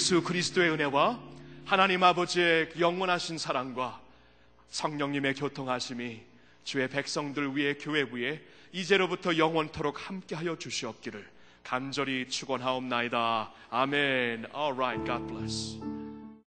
[0.06, 1.18] 예수 그리스도의 은혜와
[1.64, 4.00] 하나님 아버지의 영원하신 사랑과
[4.68, 6.20] 성령님의 교통하심이
[6.62, 11.28] 주의 백성들 위에 교회 위에 이제로부터 영원토록 함께하여 주시옵기를
[11.64, 13.50] 간절히 축원하옵나이다.
[13.70, 14.46] 아멘.
[14.54, 15.04] All right.
[15.04, 16.05] God bless.